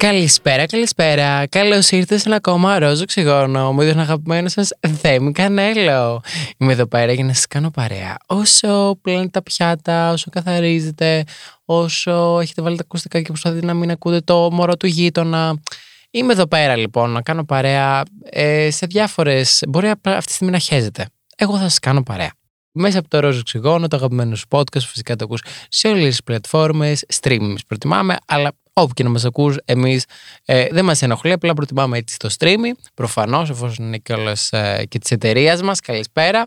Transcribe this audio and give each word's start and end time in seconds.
Καλησπέρα, 0.00 0.66
καλησπέρα. 0.66 1.46
Καλώς 1.46 1.90
ήρθατε 1.90 2.18
σε 2.18 2.26
ένα 2.26 2.36
ακόμα 2.36 2.78
ροζ 2.78 3.00
οξυγόνο 3.00 3.72
με 3.72 3.90
τον 3.90 4.00
αγαπημένο 4.00 4.48
σας 4.48 4.70
Θέμη 4.80 5.32
Κανέλο. 5.32 6.22
Είμαι 6.58 6.72
εδώ 6.72 6.86
πέρα 6.86 7.12
για 7.12 7.24
να 7.24 7.32
σας 7.32 7.46
κάνω 7.46 7.70
παρέα. 7.70 8.16
Όσο 8.26 8.98
πλένετε 9.02 9.28
τα 9.28 9.42
πιάτα, 9.42 10.12
όσο 10.12 10.30
καθαρίζετε, 10.30 11.24
όσο 11.64 12.38
έχετε 12.40 12.62
βάλει 12.62 12.76
τα 12.76 12.82
ακουστικά 12.84 13.20
και 13.20 13.26
προσπαθείτε 13.26 13.66
να 13.66 13.74
μην 13.74 13.90
ακούτε 13.90 14.20
το 14.20 14.50
μωρό 14.52 14.76
του 14.76 14.86
γείτονα. 14.86 15.60
Είμαι 16.10 16.32
εδώ 16.32 16.46
πέρα 16.46 16.76
λοιπόν 16.76 17.10
να 17.10 17.22
κάνω 17.22 17.44
παρέα 17.44 18.02
ε, 18.22 18.70
σε 18.70 18.86
διάφορες. 18.86 19.62
Μπορεί 19.68 19.88
αυτή 20.02 20.26
τη 20.26 20.32
στιγμή 20.32 20.52
να 20.52 20.58
χέζετε. 20.58 21.06
Εγώ 21.36 21.56
θα 21.56 21.62
σας 21.62 21.78
κάνω 21.78 22.02
παρέα. 22.02 22.32
Μέσα 22.72 22.98
από 22.98 23.08
το 23.08 23.20
Ροζ 23.20 23.38
Οξυγόνο, 23.38 23.88
το 23.88 23.96
αγαπημένο 23.96 24.34
σου 24.34 24.46
podcast, 24.50 24.80
φυσικά 24.86 25.16
το 25.16 25.24
ακούς 25.24 25.42
σε 25.68 25.88
όλες 25.88 26.08
τις 26.08 26.22
πλατφόρμες, 26.22 27.04
stream 27.20 27.54
προτιμάμε, 27.66 28.16
αλλά 28.26 28.52
όπου 28.80 28.94
και 28.94 29.02
να 29.02 29.08
μας 29.08 29.24
ακούς, 29.24 29.56
εμείς 29.64 30.04
ε, 30.44 30.66
δεν 30.70 30.84
μας 30.84 31.02
ενοχλεί, 31.02 31.32
απλά 31.32 31.54
προτιμάμε 31.54 31.98
έτσι 31.98 32.14
στο 32.14 32.28
stream, 32.38 32.76
προφανώς, 32.94 33.50
εφόσον 33.50 33.86
είναι 33.86 33.98
και 33.98 34.12
όλες 34.12 34.52
ε, 34.52 34.84
και 34.88 34.98
της 34.98 35.10
εταιρείας 35.10 35.62
μας, 35.62 35.80
καλησπέρα. 35.80 36.46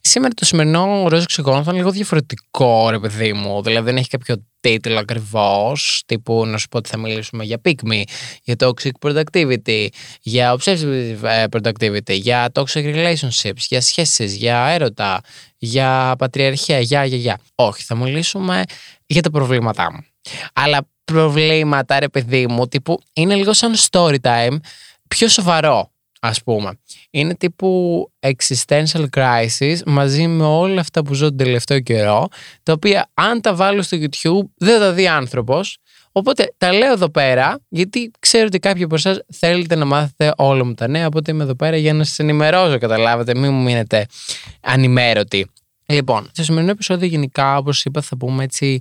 Σήμερα 0.00 0.34
το 0.34 0.44
σημερινό 0.44 1.08
Ροζ 1.08 1.22
Οξυγόνο 1.22 1.62
θα 1.62 1.70
είναι 1.70 1.78
λίγο 1.78 1.90
διαφορετικό, 1.90 2.90
ρε 2.90 2.98
παιδί 2.98 3.32
μου, 3.32 3.62
δηλαδή 3.62 3.84
δεν 3.84 3.96
έχει 3.96 4.08
κάποιο 4.08 4.36
τίτλο 4.60 4.98
ακριβώς, 4.98 6.02
τύπου 6.06 6.46
να 6.46 6.58
σου 6.58 6.68
πω 6.68 6.78
ότι 6.78 6.88
θα 6.88 6.98
μιλήσουμε 6.98 7.44
για 7.44 7.60
pick 7.64 8.02
για 8.42 8.54
toxic 8.58 8.90
productivity, 9.00 9.86
για 10.20 10.56
obsessive 10.58 11.22
ε, 11.22 11.44
productivity, 11.50 12.14
για 12.14 12.50
toxic 12.54 12.94
relationships, 12.94 13.62
για 13.68 13.80
σχέσεις, 13.80 14.34
για 14.36 14.56
έρωτα, 14.56 15.20
για 15.58 16.14
πατριαρχία, 16.18 16.80
για, 16.80 17.04
για, 17.04 17.16
για. 17.16 17.40
Όχι, 17.54 17.82
θα 17.82 17.96
μιλήσουμε 17.96 18.62
για 19.06 19.22
τα 19.22 19.30
προβλήματά 19.30 19.92
μου. 19.92 20.04
Αλλά 20.52 20.88
προβλήματα, 21.04 21.98
ρε 21.98 22.08
παιδί 22.08 22.46
μου, 22.46 22.68
τύπου 22.68 23.00
είναι 23.12 23.34
λίγο 23.34 23.52
σαν 23.52 23.74
story 23.90 24.16
time, 24.22 24.56
πιο 25.08 25.28
σοβαρό, 25.28 25.90
ας 26.20 26.42
πούμε. 26.42 26.78
Είναι 27.10 27.34
τύπου 27.34 28.10
existential 28.20 29.06
crisis 29.16 29.76
μαζί 29.86 30.26
με 30.26 30.44
όλα 30.44 30.80
αυτά 30.80 31.02
που 31.02 31.14
ζω 31.14 31.28
τον 31.28 31.36
τελευταίο 31.36 31.80
καιρό, 31.80 32.28
τα 32.62 32.72
οποία 32.72 33.10
αν 33.14 33.40
τα 33.40 33.54
βάλω 33.54 33.82
στο 33.82 33.96
YouTube 34.00 34.48
δεν 34.56 34.80
θα 34.80 34.92
δει 34.92 35.08
άνθρωπος, 35.08 35.78
Οπότε 36.18 36.54
τα 36.58 36.72
λέω 36.72 36.92
εδώ 36.92 37.08
πέρα, 37.08 37.60
γιατί 37.68 38.10
ξέρω 38.18 38.46
ότι 38.46 38.58
κάποιοι 38.58 38.82
από 38.82 38.94
εσάς 38.94 39.20
θέλετε 39.32 39.74
να 39.74 39.84
μάθετε 39.84 40.32
όλα 40.36 40.64
μου 40.64 40.74
τα 40.74 40.88
νέα. 40.88 41.06
Οπότε 41.06 41.30
είμαι 41.30 41.42
εδώ 41.42 41.54
πέρα 41.54 41.76
για 41.76 41.94
να 41.94 42.04
σας 42.04 42.18
ενημερώσω, 42.18 42.78
καταλάβετε. 42.78 43.34
Μην 43.34 43.52
μου 43.52 43.62
μείνετε 43.62 44.06
ανημέρωτοι. 44.60 45.50
Λοιπόν, 45.86 46.28
στο 46.32 46.42
σημερινό 46.42 46.70
επεισόδιο, 46.70 47.06
γενικά, 47.08 47.56
όπως 47.56 47.84
είπα, 47.84 48.00
θα 48.00 48.16
πούμε 48.16 48.44
έτσι 48.44 48.80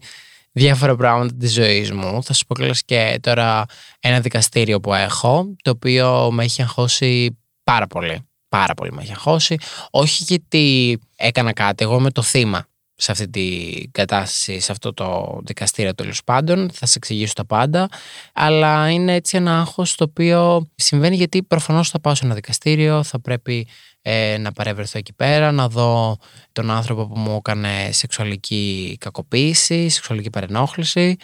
διάφορα 0.58 0.96
πράγματα 0.96 1.36
της 1.36 1.54
ζωής 1.54 1.92
μου. 1.92 2.24
Θα 2.24 2.34
σου 2.34 2.46
πω 2.46 2.56
και 2.86 3.20
τώρα 3.22 3.66
ένα 4.00 4.20
δικαστήριο 4.20 4.80
που 4.80 4.94
έχω, 4.94 5.56
το 5.62 5.70
οποίο 5.70 6.32
με 6.32 6.44
έχει 6.44 6.62
αγχώσει 6.62 7.38
πάρα 7.64 7.88
πολύ. 7.88 8.22
Πάρα 8.50 8.74
πολύ 8.74 8.92
με 8.94 9.02
έχει 9.02 9.12
αγχώσει. 9.12 9.58
Όχι 9.90 10.24
γιατί 10.24 10.98
έκανα 11.16 11.54
κάτι, 11.54 11.84
εγώ 11.84 11.98
είμαι 11.98 12.12
το 12.12 12.22
θύμα 12.22 12.66
σε 12.96 13.12
αυτή 13.12 13.30
την 13.30 13.92
κατάσταση, 13.92 14.60
σε 14.60 14.72
αυτό 14.72 14.94
το 14.94 15.40
δικαστήριο 15.44 15.96
τέλος 15.96 16.24
πάντων. 16.24 16.70
Θα 16.74 16.86
σε 16.86 16.94
εξηγήσω 16.98 17.34
τα 17.34 17.46
πάντα. 17.46 17.90
Αλλά 18.34 18.90
είναι 18.90 19.14
έτσι 19.14 19.38
ένα 19.38 19.60
άγχος 19.60 19.96
το 19.96 20.04
οποίο 20.04 20.68
συμβαίνει 20.76 21.16
γιατί 21.16 21.44
προφανώς 21.44 21.90
θα 21.90 22.00
πάω 22.00 22.16
σε 22.16 22.26
ένα 22.26 22.34
δικαστήριο, 22.34 23.04
θα 23.04 23.22
πρέπει 23.22 23.68
ε, 24.10 24.38
να 24.38 24.52
παρευρεθώ 24.52 24.98
εκεί 24.98 25.14
πέρα, 25.14 25.52
να 25.52 25.68
δω 25.68 26.18
τον 26.52 26.72
άνθρωπο 26.72 27.08
που 27.08 27.20
μου 27.20 27.36
έκανε 27.36 27.90
σεξουαλική 27.92 28.98
κακοποίηση, 29.00 29.90
σεξουαλική 29.90 30.30
παρενόχληση. 30.30 31.16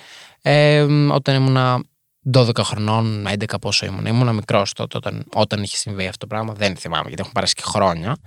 Ε, 0.41 0.81
όταν 1.11 1.35
ήμουνα 1.35 1.83
12 2.33 2.57
χρονών, 2.57 3.27
11 3.27 3.59
πόσο 3.61 3.85
ήμουν. 3.85 4.05
Ήμουν 4.05 4.35
μικρός 4.35 4.73
τότε 4.73 4.97
όταν, 4.97 5.25
όταν 5.33 5.63
είχε 5.63 5.77
συμβεί 5.77 6.07
αυτό 6.07 6.17
το 6.17 6.27
πράγμα. 6.27 6.53
Δεν 6.53 6.75
θυμάμαι 6.75 7.05
γιατί 7.07 7.21
έχουν 7.21 7.33
περάσει 7.33 7.53
και 7.53 7.63
χρόνια. 7.65 8.17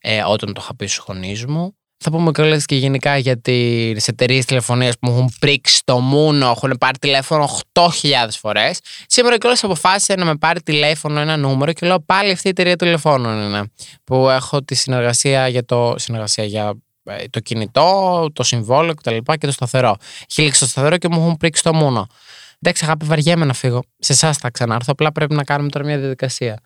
Ε, 0.00 0.22
όταν 0.22 0.52
το 0.52 0.60
είχα 0.64 0.76
πει 0.76 0.86
στους 0.86 1.04
γονείς 1.06 1.46
μου. 1.46 1.76
Θα 2.04 2.10
πούμε 2.10 2.30
κιόλα 2.30 2.62
και 2.64 2.76
γενικά 2.76 3.16
για 3.16 3.40
τις 3.40 4.08
εταιρείες 4.08 4.44
τηλεφωνίας 4.44 4.98
που 4.98 5.10
μου 5.10 5.16
έχουν 5.16 5.32
πρίξει 5.40 5.82
το 5.84 5.98
μούνο, 5.98 6.46
έχουν 6.50 6.76
πάρει 6.80 6.98
τηλέφωνο 6.98 7.48
8.000 7.72 7.88
φορές. 8.30 8.80
Σήμερα 9.06 9.38
κιόλας 9.38 9.64
αποφάσισε 9.64 10.14
να 10.14 10.24
με 10.24 10.36
πάρει 10.36 10.62
τηλέφωνο 10.62 11.20
ένα 11.20 11.36
νούμερο 11.36 11.72
και 11.72 11.86
λέω 11.86 12.00
πάλι 12.00 12.30
αυτή 12.30 12.46
η 12.46 12.50
εταιρεία 12.50 12.76
τηλεφώνων 12.76 13.42
είναι. 13.42 13.62
Που 14.04 14.28
έχω 14.28 14.62
τη 14.62 14.74
συνεργασία 14.74 15.48
για 15.48 15.64
το, 15.64 15.94
συνεργασία 15.98 16.44
για 16.44 16.72
ε, 17.04 17.24
το 17.30 17.40
κινητό, 17.40 18.26
το 18.32 18.42
συμβόλαιο 18.42 18.94
κτλ. 18.94 19.16
Και, 19.16 19.36
και 19.36 19.46
το 19.46 19.52
σταθερό. 19.52 19.96
Έχει 20.30 20.42
λήξει 20.42 20.60
το 20.60 20.66
σταθερό 20.66 20.96
και 20.96 21.08
μου 21.08 21.20
έχουν 21.20 21.36
πρίξει 21.36 21.62
το 21.62 21.74
μούνο. 21.74 22.06
Εντάξει, 22.60 22.84
αγάπη, 22.84 23.04
βαριέμαι 23.04 23.44
να 23.44 23.52
φύγω. 23.52 23.82
Σε 23.98 24.12
εσάς 24.12 24.36
θα 24.36 24.50
ξανάρθω. 24.50 24.92
Απλά 24.92 25.12
πρέπει 25.12 25.34
να 25.34 25.44
κάνουμε 25.44 25.70
τώρα 25.70 25.84
μια 25.84 25.98
διαδικασία. 25.98 26.58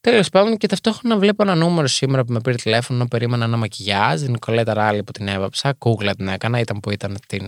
Τέλος 0.00 0.28
πάντων, 0.28 0.56
και 0.56 0.66
ταυτόχρονα 0.66 1.18
βλέπω 1.18 1.42
ένα 1.42 1.54
νούμερο 1.54 1.86
σήμερα 1.86 2.24
που 2.24 2.32
με 2.32 2.40
πήρε 2.40 2.56
τηλέφωνο. 2.56 3.06
Περίμενα 3.06 3.44
ένα 3.44 3.56
μακιγιάζ. 3.56 4.22
Η 4.22 4.28
Νικολέτα 4.28 4.74
Ράλη 4.74 5.02
που 5.02 5.12
την 5.12 5.28
έβαψα. 5.28 5.72
Κούγκλα 5.72 6.14
την 6.14 6.28
έκανα. 6.28 6.60
Ήταν 6.60 6.80
που 6.80 6.90
ήταν 6.90 7.18
την 7.26 7.44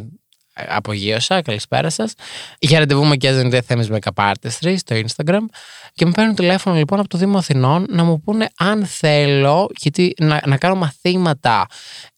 ε, 0.54 0.64
απογείωσα. 0.68 1.42
Καλησπέρα 1.42 1.90
σας. 1.90 2.12
Για 2.58 2.78
ραντεβού 2.78 3.04
μακιγιάζ 3.04 3.36
δεν 3.36 3.46
είναι 3.46 3.60
θέμης 3.60 3.90
με 3.90 3.98
καπάρτιστρη 3.98 4.78
στο 4.78 4.96
Instagram. 4.96 5.44
Και 5.92 6.04
με 6.04 6.10
παίρνουν 6.10 6.34
τηλέφωνο 6.34 6.76
λοιπόν 6.76 6.98
από 6.98 7.08
το 7.08 7.18
Δήμο 7.18 7.38
Αθηνών 7.38 7.86
να 7.88 8.04
μου 8.04 8.20
πούνε 8.20 8.48
αν 8.58 8.86
θέλω 8.86 9.68
γιατί, 9.78 10.14
να, 10.20 10.40
να 10.46 10.56
κάνω 10.56 10.74
μαθήματα 10.74 11.66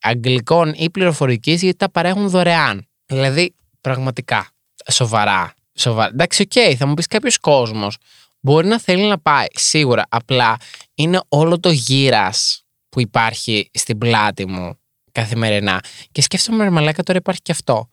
αγγλικών 0.01 0.73
ή 0.77 0.91
πληροφορικής 0.91 1.63
γιατί 1.63 1.77
τα 1.77 1.91
παρέχουν 1.91 2.29
δωρεάν. 2.29 2.89
Δηλαδή, 3.07 3.55
πραγματικά, 3.81 4.49
σοβαρά. 4.91 5.55
Σοβαρά. 5.75 6.11
Εντάξει, 6.13 6.43
okay, 6.43 6.75
θα 6.79 6.87
μου 6.87 6.95
πεις 6.95 7.07
κάποιος 7.07 7.39
κόσμος 7.39 7.97
Μπορεί 8.41 8.67
να 8.67 8.81
θέλει 8.81 9.03
να 9.03 9.19
πάει, 9.19 9.47
σίγουρα. 9.53 10.07
Απλά 10.09 10.57
είναι 10.95 11.21
όλο 11.29 11.61
το 11.61 11.71
βάρος 11.71 12.65
που 12.89 13.01
υπάρχει 13.01 13.71
στην 13.73 13.99
πλάτη 13.99 14.47
μου 14.47 14.79
καθημερινά. 15.13 15.81
Και 16.13 16.23
σκέφτομαι, 16.23 16.65
ρε 16.65 16.71
μαλάκα, 16.71 17.03
τώρα 17.03 17.19
υπάρχει 17.19 17.43
και 17.43 17.53
αυτό. 17.53 17.89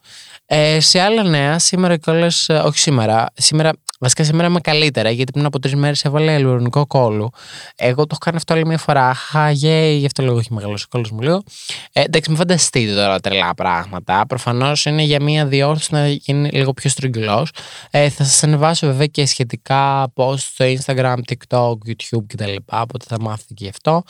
Ε, 0.46 0.80
σε 0.80 1.00
άλλα 1.00 1.24
νέα, 1.24 1.60
σήμερα 1.60 1.98
κιόλα, 1.98 2.32
ε, 2.48 2.54
όχι 2.54 2.80
σήμερα, 2.80 3.26
σήμερα 3.34 3.72
Βασικά 4.00 4.24
σήμερα 4.24 4.48
είμαι 4.48 4.60
καλύτερα 4.60 5.10
γιατί 5.10 5.32
πριν 5.32 5.46
από 5.46 5.60
τρεις 5.60 5.76
μέρες 5.76 6.06
έβαλα 6.06 6.34
υαλουρονικό 6.34 6.88
κόλλου. 6.88 7.30
Εγώ 7.76 7.96
το 7.96 8.08
έχω 8.10 8.20
κάνει 8.20 8.38
αυτό 8.38 8.54
άλλη 8.54 8.66
μια 8.66 8.78
φορά. 8.78 9.14
Χαγέ, 9.14 9.90
γι' 9.90 10.06
αυτό 10.06 10.24
λόγω 10.24 10.40
έχει 10.40 10.54
μεγάλο 10.54 10.74
ο 10.74 10.88
κόλλος 10.90 11.12
μου 11.12 11.22
λίγο. 11.22 11.44
Ε, 11.92 12.02
εντάξει, 12.02 12.30
μην 12.30 12.40
φανταστείτε 12.40 12.94
τώρα 12.94 13.20
τρελά 13.20 13.54
πράγματα. 13.54 14.26
Προφανώς 14.28 14.86
είναι 14.86 15.02
για 15.02 15.22
μια 15.22 15.46
διόρθωση 15.46 15.94
να 15.94 16.08
γίνει 16.08 16.50
λίγο 16.50 16.74
πιο 16.74 16.90
στρογγυλός. 16.90 17.52
Ε, 17.92 18.10
θα 18.10 18.24
σας 18.24 18.44
ανεβάσω 18.44 18.88
βέβαια 18.88 19.06
και 19.06 19.26
σχετικά 19.26 20.14
post 20.16 20.38
στο 20.38 20.66
Instagram, 20.66 21.16
TikTok, 21.28 21.72
YouTube 21.72 22.26
κτλ. 22.28 22.56
Οπότε 22.72 23.06
θα 23.08 23.20
μάθετε 23.20 23.54
και 23.54 23.64
γι' 23.64 23.70
αυτό. 23.70 24.04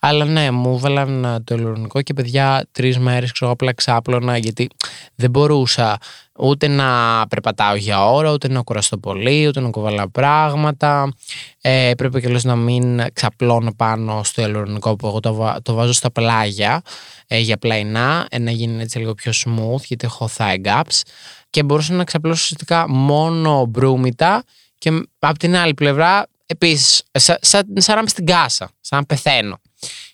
Αλλά 0.00 0.24
ναι, 0.24 0.50
μου 0.50 0.74
έβαλαν 0.74 1.42
το 1.44 1.54
ελουρονικό 1.54 2.02
και 2.02 2.14
παιδιά 2.14 2.66
τρεις 2.72 2.98
μέρες 2.98 3.32
ξέρω 3.32 3.50
απλά 3.50 3.72
ξάπλωνα 3.72 4.36
γιατί 4.36 4.68
δεν 5.14 5.30
μπορούσα 5.30 5.98
ούτε 6.42 6.68
να 6.68 6.86
περπατάω 7.28 7.74
για 7.74 8.06
ώρα, 8.06 8.32
ούτε 8.32 8.48
να 8.48 8.62
κουραστώ 8.62 8.98
πολύ, 8.98 9.46
ούτε 9.46 9.60
να 9.60 9.70
κουβαλάω 9.70 10.08
πράγματα. 10.08 11.12
Ε, 11.60 11.92
πρέπει 11.96 12.20
και 12.20 12.38
να 12.42 12.56
μην 12.56 13.02
ξαπλώνω 13.12 13.72
πάνω 13.76 14.22
στο 14.24 14.42
ελουρονικό 14.42 14.96
που 14.96 15.06
εγώ 15.06 15.20
το, 15.20 15.56
το 15.62 15.74
βάζω 15.74 15.92
στα 15.92 16.10
πλάγια 16.10 16.82
ε, 17.26 17.38
για 17.38 17.56
πλαϊνά, 17.56 18.26
ε, 18.30 18.38
να 18.38 18.50
γίνει 18.50 18.82
έτσι 18.82 18.98
λίγο 18.98 19.14
πιο 19.14 19.32
smooth 19.34 19.82
γιατί 19.84 20.06
έχω 20.06 20.28
thigh 20.36 20.60
gaps 20.64 21.00
και 21.50 21.62
μπορούσα 21.62 21.92
να 21.92 22.04
ξαπλώσω 22.04 22.40
ουσιαστικά 22.42 22.88
μόνο 22.88 23.66
μπρούμητα 23.66 24.44
και 24.78 24.90
από 25.18 25.38
την 25.38 25.56
άλλη 25.56 25.74
πλευρά 25.74 26.26
επίσης 26.46 27.02
σαν, 27.12 27.36
σαν, 27.40 27.66
σαν 27.76 27.94
να 27.94 28.00
είμαι 28.00 28.10
στην 28.10 28.26
κάσα, 28.26 28.70
σαν 28.80 28.98
να 28.98 29.04
πεθαίνω. 29.04 29.60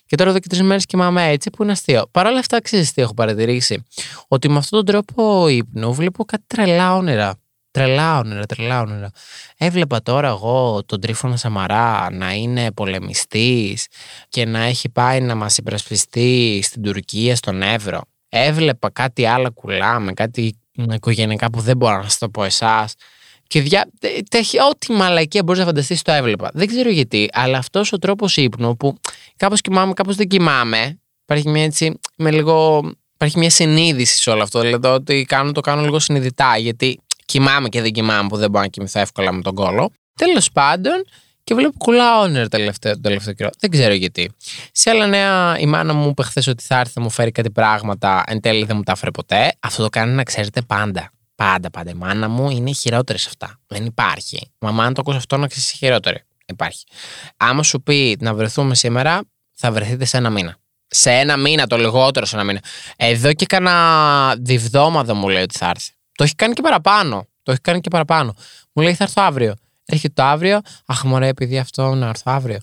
Και 0.09 0.15
τώρα 0.15 0.29
εδώ 0.29 0.39
και 0.39 0.47
τρεις 0.47 0.61
μέρες 0.61 0.85
κοιμάμαι 0.85 1.29
έτσι 1.29 1.49
που 1.49 1.63
είναι 1.63 1.71
αστείο. 1.71 2.07
Παρ' 2.11 2.25
όλα 2.25 2.39
αυτά, 2.39 2.61
ξέρεις 2.61 2.93
τι 2.93 3.01
έχω 3.01 3.13
παρατηρήσει. 3.13 3.83
Ότι 4.27 4.49
με 4.49 4.57
αυτόν 4.57 4.85
τον 4.85 4.93
τρόπο 4.93 5.47
ύπνου 5.47 5.93
βλέπω 5.93 6.25
κάτι 6.25 6.43
τρελά 6.47 6.95
όνειρα. 6.95 7.35
Τρελά 7.71 8.19
όνειρα, 8.19 8.45
τρελά 8.45 8.81
όνειρα. 8.81 9.11
Έβλεπα 9.57 10.01
τώρα 10.01 10.27
εγώ 10.27 10.83
τον 10.85 11.01
Τρίφωνα 11.01 11.37
Σαμαρά 11.37 12.11
να 12.11 12.33
είναι 12.33 12.71
πολεμιστής 12.71 13.87
και 14.29 14.45
να 14.45 14.59
έχει 14.59 14.89
πάει 14.89 15.21
να 15.21 15.35
μας 15.35 15.57
υπερασπιστεί 15.57 16.59
στην 16.63 16.81
Τουρκία, 16.81 17.35
στον 17.35 17.61
Εύρο. 17.61 18.01
Έβλεπα 18.29 18.89
κάτι 18.89 19.25
άλλα 19.25 19.49
κουλά 19.49 19.99
με 19.99 20.13
κάτι 20.13 20.59
οικογενειακά 20.71 21.49
που 21.49 21.59
δεν 21.59 21.77
μπορώ 21.77 21.97
να 21.97 22.03
σας 22.03 22.17
το 22.17 22.29
πω 22.29 22.43
εσάς. 22.43 22.93
Και 23.49 23.61
δια... 23.61 23.89
ό,τι 24.69 24.91
μαλακία 24.91 25.43
μπορείς 25.43 25.59
να 25.59 25.65
φανταστείς 25.65 26.01
το 26.01 26.11
έβλεπα. 26.11 26.49
Δεν 26.53 26.67
ξέρω 26.67 26.89
γιατί, 26.89 27.29
αλλά 27.31 27.57
αυτός 27.57 27.93
ο 27.93 27.97
τρόπος 27.97 28.37
ύπνου 28.37 28.77
που 28.77 28.97
κάπως 29.37 29.61
κοιμάμαι, 29.61 29.93
κάπως 29.93 30.15
δεν 30.15 30.27
κοιμάμαι. 30.27 30.99
Υπάρχει 31.23 31.49
μια 31.49 31.63
έτσι, 31.63 31.99
με 32.17 32.31
λίγο. 32.31 32.81
Υπάρχει 33.13 33.37
μια 33.37 33.49
συνείδηση 33.49 34.21
σε 34.21 34.29
όλο 34.29 34.43
αυτό. 34.43 34.59
Δηλαδή 34.59 34.87
ότι 34.87 35.25
κάνω, 35.27 35.51
το 35.51 35.61
κάνω 35.61 35.81
λίγο 35.81 35.99
συνειδητά. 35.99 36.57
Γιατί 36.57 36.99
Κοιμάμαι 37.29 37.69
και 37.69 37.81
δεν 37.81 37.91
κοιμάμαι 37.91 38.27
που 38.27 38.37
δεν 38.37 38.49
μπορώ 38.49 38.63
να 38.63 38.69
κοιμηθώ 38.69 38.99
εύκολα 38.99 39.31
με 39.31 39.41
τον 39.41 39.55
κόλο. 39.55 39.91
Τέλος 40.15 40.51
πάντων, 40.51 41.05
και 41.43 41.53
βλέπω 41.53 41.77
κουλά 41.77 42.19
όνειρα 42.19 42.47
τελευταίο, 42.47 42.93
το 42.93 42.99
τελευταίο 43.01 43.33
καιρό. 43.33 43.49
Δεν 43.59 43.69
ξέρω 43.69 43.93
γιατί. 43.93 44.31
Σε 44.71 44.89
άλλα 44.89 45.07
νέα, 45.07 45.59
η 45.59 45.65
μάνα 45.65 45.93
μου 45.93 46.09
είπε 46.09 46.23
χθες 46.23 46.47
ότι 46.47 46.63
θα 46.63 46.79
έρθει 46.79 46.93
να 46.95 47.01
μου 47.01 47.09
φέρει 47.09 47.31
κάτι 47.31 47.51
πράγματα. 47.51 48.23
Εν 48.27 48.41
τέλει 48.41 48.65
δεν 48.65 48.75
μου 48.75 48.83
τα 48.83 48.91
έφερε 48.91 49.11
ποτέ. 49.11 49.51
Αυτό 49.59 49.83
το 49.83 49.89
κάνει 49.89 50.13
να 50.13 50.23
ξέρετε 50.23 50.61
πάντα. 50.61 51.11
Πάντα, 51.39 51.69
πάντα. 51.69 51.89
Η 51.89 51.93
μάνα 51.93 52.27
μου 52.27 52.49
είναι 52.49 52.71
χειρότερη 52.71 53.19
σε 53.19 53.27
αυτά. 53.29 53.59
Δεν 53.67 53.85
υπάρχει. 53.85 54.51
Μαμά, 54.59 54.83
αν 54.83 54.93
το 54.93 55.01
ακούσει 55.01 55.17
αυτό, 55.17 55.37
να 55.37 55.47
ξέρεις 55.47 55.69
χειρότερη. 55.69 56.23
Υπάρχει. 56.45 56.85
Άμα 57.37 57.63
σου 57.63 57.81
πει 57.81 58.17
να 58.19 58.33
βρεθούμε 58.33 58.75
σήμερα, 58.75 59.21
θα 59.51 59.71
βρεθείτε 59.71 60.05
σε 60.05 60.17
ένα 60.17 60.29
μήνα. 60.29 60.57
Σε 60.87 61.11
ένα 61.11 61.37
μήνα, 61.37 61.67
το 61.67 61.77
λιγότερο 61.77 62.25
σε 62.25 62.35
ένα 62.35 62.43
μήνα. 62.43 62.59
Εδώ 62.95 63.33
και 63.33 63.45
κανένα 63.45 64.35
διβδόμαδο 64.39 65.15
μου 65.15 65.29
λέει 65.29 65.43
ότι 65.43 65.57
θα 65.57 65.69
έρθει. 65.69 65.91
Το 66.11 66.23
έχει 66.23 66.35
κάνει 66.35 66.53
και 66.53 66.61
παραπάνω. 66.61 67.27
Το 67.43 67.51
έχει 67.51 67.61
κάνει 67.61 67.81
και 67.81 67.89
παραπάνω. 67.89 68.33
Μου 68.73 68.83
λέει 68.83 68.93
θα 68.93 69.03
έρθω 69.03 69.21
αύριο. 69.21 69.55
Έρχεται 69.85 70.13
το 70.13 70.23
αύριο. 70.23 70.59
Αχ, 70.85 71.03
μωρέ, 71.03 71.27
επειδή 71.27 71.57
αυτό 71.57 71.95
να 71.95 72.07
έρθω 72.07 72.31
αύριο. 72.31 72.59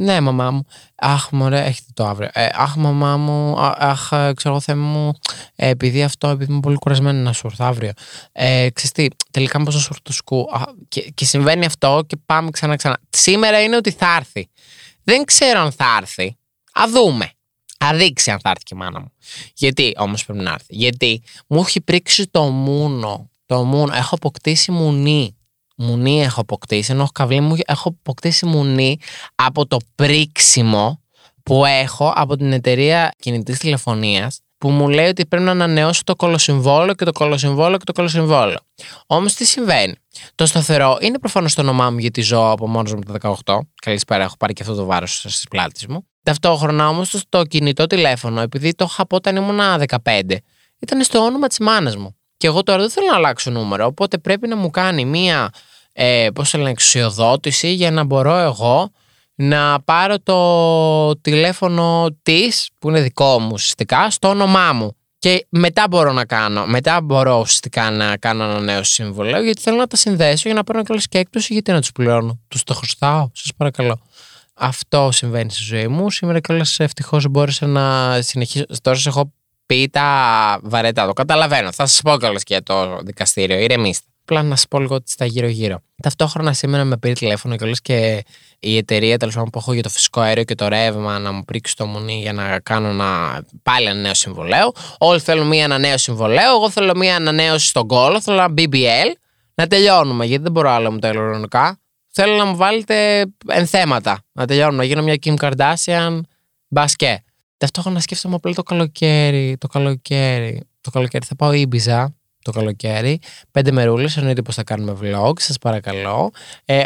Ναι, 0.00 0.20
μαμά 0.20 0.50
μου. 0.50 0.64
Αχ, 0.94 1.30
μωρέ, 1.30 1.60
έχετε 1.64 1.90
το 1.94 2.06
αύριο. 2.06 2.28
Ε, 2.32 2.48
αχ, 2.52 2.76
μαμά 2.76 3.16
μου. 3.16 3.56
Αχ, 3.60 4.08
ξέρω 4.08 4.34
εγώ, 4.44 4.60
θέμα 4.60 4.86
μου. 4.86 5.12
Ε, 5.54 5.68
επειδή 5.68 6.02
αυτό, 6.02 6.28
επειδή 6.28 6.52
είμαι 6.52 6.60
πολύ 6.60 6.76
κουρασμένη 6.76 7.18
να 7.18 7.32
σου 7.32 7.46
έρθω 7.46 7.64
αύριο. 7.64 7.92
Ε, 8.32 8.68
ξέρεις 8.72 8.92
τι, 8.92 9.06
τελικά 9.30 9.62
πώ 9.62 9.70
θα 9.70 9.78
σου 9.78 9.88
έρθω 9.92 10.12
σκου. 10.12 10.46
Και, 10.88 11.10
και 11.14 11.24
συμβαίνει 11.24 11.64
αυτό 11.64 12.04
και 12.06 12.16
πάμε 12.26 12.50
ξανά 12.50 12.76
ξανά. 12.76 12.98
Σήμερα 13.10 13.62
είναι 13.62 13.76
ότι 13.76 13.90
θα 13.90 14.16
έρθει. 14.16 14.50
Δεν 15.02 15.24
ξέρω 15.24 15.60
αν 15.60 15.72
θα 15.72 15.96
έρθει. 16.00 16.36
Α 16.72 16.82
δούμε. 16.90 17.32
Α 17.78 17.94
δείξει 17.94 18.30
αν 18.30 18.40
θα 18.40 18.50
έρθει 18.50 18.62
και 18.62 18.74
η 18.74 18.78
μάνα 18.78 19.00
μου. 19.00 19.12
Γιατί 19.54 19.94
όμως 19.96 20.24
πρέπει 20.24 20.42
να 20.42 20.50
έρθει. 20.52 20.74
Γιατί 20.74 21.22
μου 21.46 21.60
έχει 21.60 21.80
πρίξει 21.80 22.26
το 22.26 22.42
μούνο. 22.42 23.30
Το 23.46 23.64
μούνο. 23.64 23.94
Έχω 23.94 24.14
αποκτήσει 24.14 24.70
μουνί 24.70 25.34
μουνί 25.80 26.22
έχω 26.22 26.40
αποκτήσει, 26.40 26.92
ενώ 26.92 27.02
έχω 27.02 27.10
καβλί 27.14 27.40
μου, 27.40 27.56
έχω 27.66 27.88
αποκτήσει 27.88 28.46
μουνί 28.46 28.98
από 29.34 29.66
το 29.66 29.76
πρίξιμο 29.94 31.00
που 31.42 31.64
έχω 31.64 32.12
από 32.16 32.36
την 32.36 32.52
εταιρεία 32.52 33.14
κινητής 33.18 33.58
τηλεφωνίας 33.58 34.40
που 34.58 34.70
μου 34.70 34.88
λέει 34.88 35.08
ότι 35.08 35.26
πρέπει 35.26 35.44
να 35.44 35.50
ανανεώσω 35.50 36.02
το 36.04 36.16
κολοσυμβόλαιο 36.16 36.94
και 36.94 37.04
το 37.04 37.12
κολοσυμβόλαιο 37.12 37.78
και 37.78 37.84
το 37.84 37.92
κολοσυμβόλαιο. 37.92 38.58
Όμως 39.06 39.34
τι 39.34 39.44
συμβαίνει; 39.44 39.94
Το 40.34 40.46
σταθερό 40.46 40.98
είναι 41.00 41.18
προφανώς 41.18 41.54
το 41.54 41.60
όνομά 41.60 41.90
μου 41.90 41.98
γιατί 41.98 42.20
ζω 42.20 42.50
από 42.50 42.68
μόνος 42.68 42.94
μου 42.94 43.00
το 43.00 43.34
18. 43.44 43.58
Καλησπέρα, 43.82 44.24
έχω 44.24 44.36
πάρει 44.36 44.52
και 44.52 44.62
αυτό 44.62 44.74
το 44.74 44.84
βάρος 44.84 45.18
στις 45.18 45.46
πλάτες 45.50 45.86
μου. 45.86 46.06
Ταυτόχρονα 46.22 46.88
όμως 46.88 47.24
το, 47.28 47.44
κινητό 47.44 47.86
τηλέφωνο, 47.86 48.40
επειδή 48.40 48.74
το 48.74 48.86
είχα 48.88 49.02
από 49.02 49.16
όταν 49.16 49.36
ήμουν 49.36 49.60
15, 50.04 50.20
ήταν 50.78 51.02
στο 51.02 51.18
όνομα 51.18 51.46
της 51.46 51.58
μάνας 51.58 51.96
μου. 51.96 52.16
Και 52.36 52.46
εγώ 52.46 52.62
τώρα 52.62 52.80
δεν 52.80 52.90
θέλω 52.90 53.06
να 53.06 53.16
αλλάξω 53.16 53.50
νούμερο, 53.50 53.86
οπότε 53.86 54.18
πρέπει 54.18 54.48
να 54.48 54.56
μου 54.56 54.70
κάνει 54.70 55.04
μία 55.04 55.50
ε, 56.02 56.30
πώς 56.34 56.54
λένε, 56.54 56.70
εξουσιοδότηση 56.70 57.72
για 57.72 57.90
να 57.90 58.04
μπορώ 58.04 58.36
εγώ 58.36 58.90
να 59.34 59.80
πάρω 59.84 60.18
το 60.18 61.20
τηλέφωνο 61.20 62.16
της, 62.22 62.68
που 62.78 62.88
είναι 62.88 63.00
δικό 63.00 63.38
μου 63.38 63.50
ουσιαστικά, 63.52 64.10
στο 64.10 64.28
όνομά 64.28 64.72
μου. 64.72 64.96
Και 65.18 65.46
μετά 65.48 65.84
μπορώ 65.90 66.12
να 66.12 66.24
κάνω, 66.24 66.66
μετά 66.66 67.00
μπορώ 67.00 67.38
ουσιαστικά 67.38 67.90
να 67.90 68.16
κάνω 68.16 68.44
ένα 68.44 68.60
νέο 68.60 68.82
συμβολέο, 68.82 69.42
γιατί 69.42 69.60
θέλω 69.60 69.76
να 69.76 69.86
τα 69.86 69.96
συνδέσω 69.96 70.42
για 70.44 70.54
να 70.54 70.64
παίρνω 70.64 70.82
κιόλας 70.82 71.06
και 71.08 71.18
έκπτωση, 71.18 71.52
γιατί 71.52 71.72
να 71.72 71.80
τους 71.80 71.92
πληρώνω. 71.92 72.40
Τους 72.48 72.62
το 72.62 72.74
χρωστάω, 72.74 73.30
σας 73.32 73.50
παρακαλώ. 73.56 74.00
Αυτό 74.54 75.08
συμβαίνει 75.12 75.50
στη 75.50 75.62
ζωή 75.62 75.88
μου. 75.88 76.10
Σήμερα 76.10 76.40
κιόλας 76.40 76.80
ευτυχώς 76.80 77.28
μπόρεσα 77.28 77.66
να 77.66 78.18
συνεχίσω. 78.22 78.64
Τώρα 78.82 78.96
σας 78.96 79.06
έχω 79.06 79.32
πει 79.66 79.88
τα 79.88 80.58
βαρετά. 80.62 81.06
Το 81.06 81.12
καταλαβαίνω. 81.12 81.72
Θα 81.72 81.86
σας 81.86 82.00
πω 82.02 82.16
κιόλας 82.18 82.42
και 82.42 82.54
για 82.54 82.62
το 82.62 82.98
δικαστήριο. 83.02 83.58
Ηρεμήστε 83.58 84.09
απλά 84.30 84.48
να 84.48 84.56
σα 84.56 84.66
πω 84.66 84.78
λίγο 84.80 84.94
ότι 84.94 85.10
στα 85.10 85.24
γύρω-γύρω. 85.24 85.80
Ταυτόχρονα 86.02 86.52
σήμερα 86.52 86.84
με 86.84 86.96
πήρε 86.96 87.12
τηλέφωνο 87.12 87.56
και 87.56 87.70
και 87.82 88.24
η 88.58 88.76
εταιρεία 88.76 89.18
τέλος 89.18 89.34
πάντων 89.34 89.50
που 89.50 89.58
έχω 89.58 89.72
για 89.72 89.82
το 89.82 89.88
φυσικό 89.88 90.20
αέριο 90.20 90.44
και 90.44 90.54
το 90.54 90.68
ρεύμα 90.68 91.18
να 91.18 91.32
μου 91.32 91.44
πρίξει 91.44 91.76
το 91.76 91.86
μουνί 91.86 92.20
για 92.20 92.32
να 92.32 92.60
κάνω 92.60 92.88
ένα, 92.88 93.42
πάλι 93.62 93.86
ένα 93.86 94.00
νέο 94.00 94.14
συμβολέο. 94.14 94.72
Όλοι 94.98 95.20
θέλουν 95.20 95.46
μία 95.46 95.64
ένα 95.64 95.78
νέο 95.78 95.98
συμβολέο. 95.98 96.54
Εγώ 96.56 96.70
θέλω 96.70 96.96
μία 96.96 97.16
ανανέωση 97.16 97.66
στον 97.66 97.86
κόλλο. 97.86 98.20
Θέλω 98.20 98.36
ένα 98.36 98.54
BBL. 98.56 99.12
Να 99.54 99.66
τελειώνουμε 99.66 100.26
γιατί 100.26 100.42
δεν 100.42 100.52
μπορώ 100.52 100.70
άλλο 100.70 100.90
μου 100.92 100.98
τα 100.98 101.08
ηλεκτρονικά. 101.08 101.80
Θέλω 102.08 102.36
να 102.36 102.44
μου 102.44 102.56
βάλετε 102.56 103.26
ενθέματα. 103.46 104.22
Να 104.32 104.46
τελειώνουμε. 104.46 104.76
Να 104.76 104.84
γίνω 104.84 105.02
μια 105.02 105.16
Kim 105.22 105.34
Kardashian 105.34 106.20
μπασκέ. 106.68 107.24
Ταυτόχρονα 107.56 108.00
σκέφτομαι 108.00 108.34
απλά 108.34 108.52
το 108.52 108.62
καλοκαίρι. 108.62 109.56
Το 109.60 109.66
καλοκαίρι. 109.66 110.62
Το 110.80 110.90
καλοκαίρι 110.90 111.24
θα 111.26 111.36
πάω 111.36 111.52
Ήμπιζα 111.52 112.19
το 112.42 112.50
καλοκαίρι. 112.50 113.18
Πέντε 113.50 113.72
μερούλες, 113.72 114.16
εννοείται 114.16 114.42
πως 114.42 114.54
θα 114.54 114.64
κάνουμε 114.64 114.96
vlog, 115.02 115.40
σας 115.40 115.58
παρακαλώ. 115.58 116.30
Ε, 116.64 116.84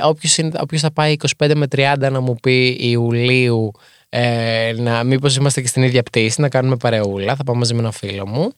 Όποιος 0.61 0.81
θα 0.81 0.93
πάει 0.93 1.17
25 1.39 1.53
με 1.55 1.67
30 1.77 2.11
να 2.11 2.21
μου 2.21 2.35
πει 2.35 2.77
Ιουλίου, 2.81 3.73
ε, 4.17 4.75
να, 4.77 5.05
μήπως 5.05 5.37
είμαστε 5.37 5.61
και 5.61 5.67
στην 5.67 5.83
ίδια 5.83 6.03
πτήση, 6.03 6.41
να 6.41 6.49
κάνουμε 6.49 6.77
παρεούλα. 6.77 7.37
Θα 7.37 7.45
πάω 7.45 7.55
μαζί 7.55 7.75
με 7.75 7.81
ένα 7.81 7.91
φίλο 7.91 8.27
μου. 8.27 8.53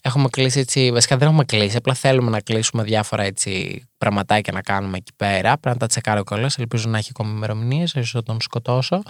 Έχουμε 0.00 0.28
κλείσει 0.28 0.58
έτσι, 0.60 0.92
βασικά 0.92 1.16
δεν 1.16 1.28
έχουμε 1.28 1.44
κλείσει, 1.44 1.76
απλά 1.76 1.94
θέλουμε 1.94 2.30
να 2.30 2.40
κλείσουμε 2.40 2.82
διάφορα 2.82 3.22
έτσι 3.22 3.82
πραγματάκια 3.98 4.52
να 4.52 4.60
κάνουμε 4.60 4.96
εκεί 4.96 5.12
πέρα. 5.16 5.58
Πρέπει 5.58 5.68
να 5.68 5.76
τα 5.76 5.86
τσεκάρω 5.86 6.24
κιόλας. 6.24 6.58
Ελπίζω 6.58 6.88
να 6.88 6.98
έχει 6.98 7.10
ακόμη 7.14 7.30
ημερομηνίες, 7.30 7.92
ίσως 7.92 8.22
τον 8.24 8.40
σκοτώσω. 8.40 9.02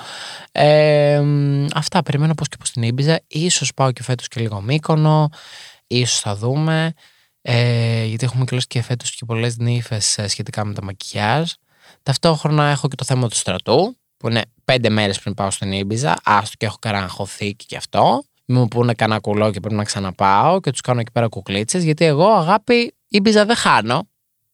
Ε, 0.52 1.22
αυτά 1.74 2.02
περιμένω 2.02 2.34
πώς 2.34 2.48
και 2.48 2.56
πώς 2.58 2.70
την 2.70 2.82
Ήμπιζα. 2.82 3.20
σω 3.50 3.66
πάω 3.76 3.92
και 3.92 4.02
φέτος 4.02 4.28
και 4.28 4.40
λίγο 4.40 4.60
μήκονο. 4.60 5.28
Ίσως 5.86 6.20
θα 6.20 6.36
δούμε. 6.36 6.92
Ε, 7.46 8.04
γιατί 8.04 8.24
έχουμε 8.24 8.44
κλείσει 8.44 8.66
και 8.66 8.82
φέτος 8.82 9.14
και 9.14 9.24
πολλές 9.24 9.56
νύφες 9.56 10.18
ε, 10.18 10.28
σχετικά 10.28 10.64
με 10.64 10.74
τα 10.74 10.82
μακιγιάζ. 10.82 11.50
Ταυτόχρονα 12.02 12.64
έχω 12.64 12.88
και 12.88 12.94
το 12.94 13.04
θέμα 13.04 13.28
του 13.28 13.36
στρατού, 13.36 13.96
που 14.16 14.28
είναι 14.28 14.42
πέντε 14.64 14.90
μέρες 14.90 15.20
πριν 15.20 15.34
πάω 15.34 15.50
στην 15.50 15.72
Ήμπιζα. 15.72 16.16
Άστο 16.24 16.56
και 16.58 16.66
έχω 16.66 16.76
καραγχωθεί 16.80 17.54
και 17.54 17.76
αυτό. 17.76 18.24
Μην 18.44 18.58
μου 18.58 18.68
πούνε 18.68 18.94
κανένα 18.94 19.20
κουλό 19.20 19.50
και 19.50 19.60
πρέπει 19.60 19.74
να 19.74 19.84
ξαναπάω 19.84 20.60
και 20.60 20.70
τους 20.70 20.80
κάνω 20.80 21.00
εκεί 21.00 21.10
πέρα 21.12 21.28
κουκλίτσες. 21.28 21.84
Γιατί 21.84 22.04
εγώ 22.04 22.26
αγάπη 22.26 22.94
Ήμπιζα 23.08 23.44
δεν 23.44 23.56
χάνω. 23.56 24.08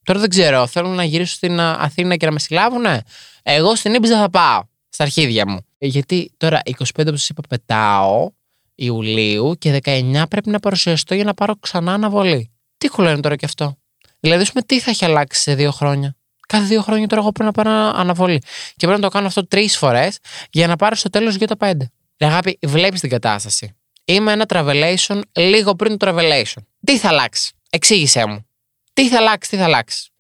Τώρα 0.05 0.21
δεν 0.21 0.29
ξέρω, 0.29 0.67
θέλουν 0.67 0.95
να 0.95 1.05
γυρίσω 1.05 1.35
στην 1.35 1.61
Αθήνα 1.61 2.17
και 2.17 2.27
να 2.27 2.33
με 2.33 2.39
συλλάβουνε; 2.39 3.03
Εγώ 3.43 3.75
στην 3.75 3.95
Ήμπιζα 3.95 4.19
θα 4.19 4.31
πάω. 4.31 4.63
Στα 4.89 5.05
αρχίδια 5.05 5.49
μου. 5.49 5.67
Ε, 5.79 5.87
γιατί 5.87 6.33
τώρα 6.37 6.61
25 6.65 6.75
που 6.95 7.17
σας 7.17 7.29
είπα 7.29 7.43
πετάω 7.49 8.31
Ιουλίου 8.75 9.55
και 9.59 9.81
19 9.85 10.23
πρέπει 10.29 10.51
να 10.51 10.59
παρουσιαστώ 10.59 11.15
για 11.15 11.25
να 11.25 11.35
πάρω 11.35 11.57
ξανά 11.61 11.93
αναβολή. 11.93 12.51
Τι 12.81 12.89
κουλένε 12.89 13.21
τώρα 13.21 13.37
κι 13.37 13.45
αυτό; 13.45 13.79
Δηλαδή, 14.21 14.47
πούμε, 14.49 14.63
τι 14.63 14.81
θα 14.81 14.91
έχει 14.91 15.05
αλλάξει 15.05 15.41
σε 15.43 15.55
δύο 15.55 15.71
χρόνια; 15.71 16.17
Κάθε 16.49 16.65
δύο 16.65 16.83
χρόνια 16.83 17.07
τώρα 17.07 17.21
εγώ 17.21 17.33
πρέπει 17.33 17.55
να 17.57 17.63
πάρω 17.63 17.99
αναβολή. 17.99 18.39
Και 18.77 18.87
πρέπει 18.87 19.01
να 19.01 19.09
το 19.09 19.09
κάνω 19.09 19.27
αυτό 19.27 19.47
τρεις 19.47 19.77
φορές 19.77 20.19
για 20.51 20.67
να 20.67 20.77
πάρω 20.77 20.95
στο 20.95 21.11
τέλος 21.11 21.35
για 21.35 21.47
το 21.47 21.57
πέντε. 21.57 21.91
αγάπη, 22.19 22.59
βλέπεις 22.63 23.01
την 23.01 23.11
κατάσταση. 23.11 23.77
Είμαι 24.05 24.33
ένα 24.33 24.45
travelation 24.49 25.21
λίγο 25.33 25.75
πριν 25.75 25.97
το 25.97 26.07
travelation. 26.11 26.63
Τι 26.85 26.99
θα 26.99 27.09
αλλάξει; 27.09 27.53
Εξήγησέ 27.71 28.27
μου. 28.27 28.47
Τι 28.93 29.09
θα 29.09 29.17
αλλάξει, 29.17 29.51
τι 29.51 29.57
θα 29.57 29.65
αλλάξει; 29.65 30.11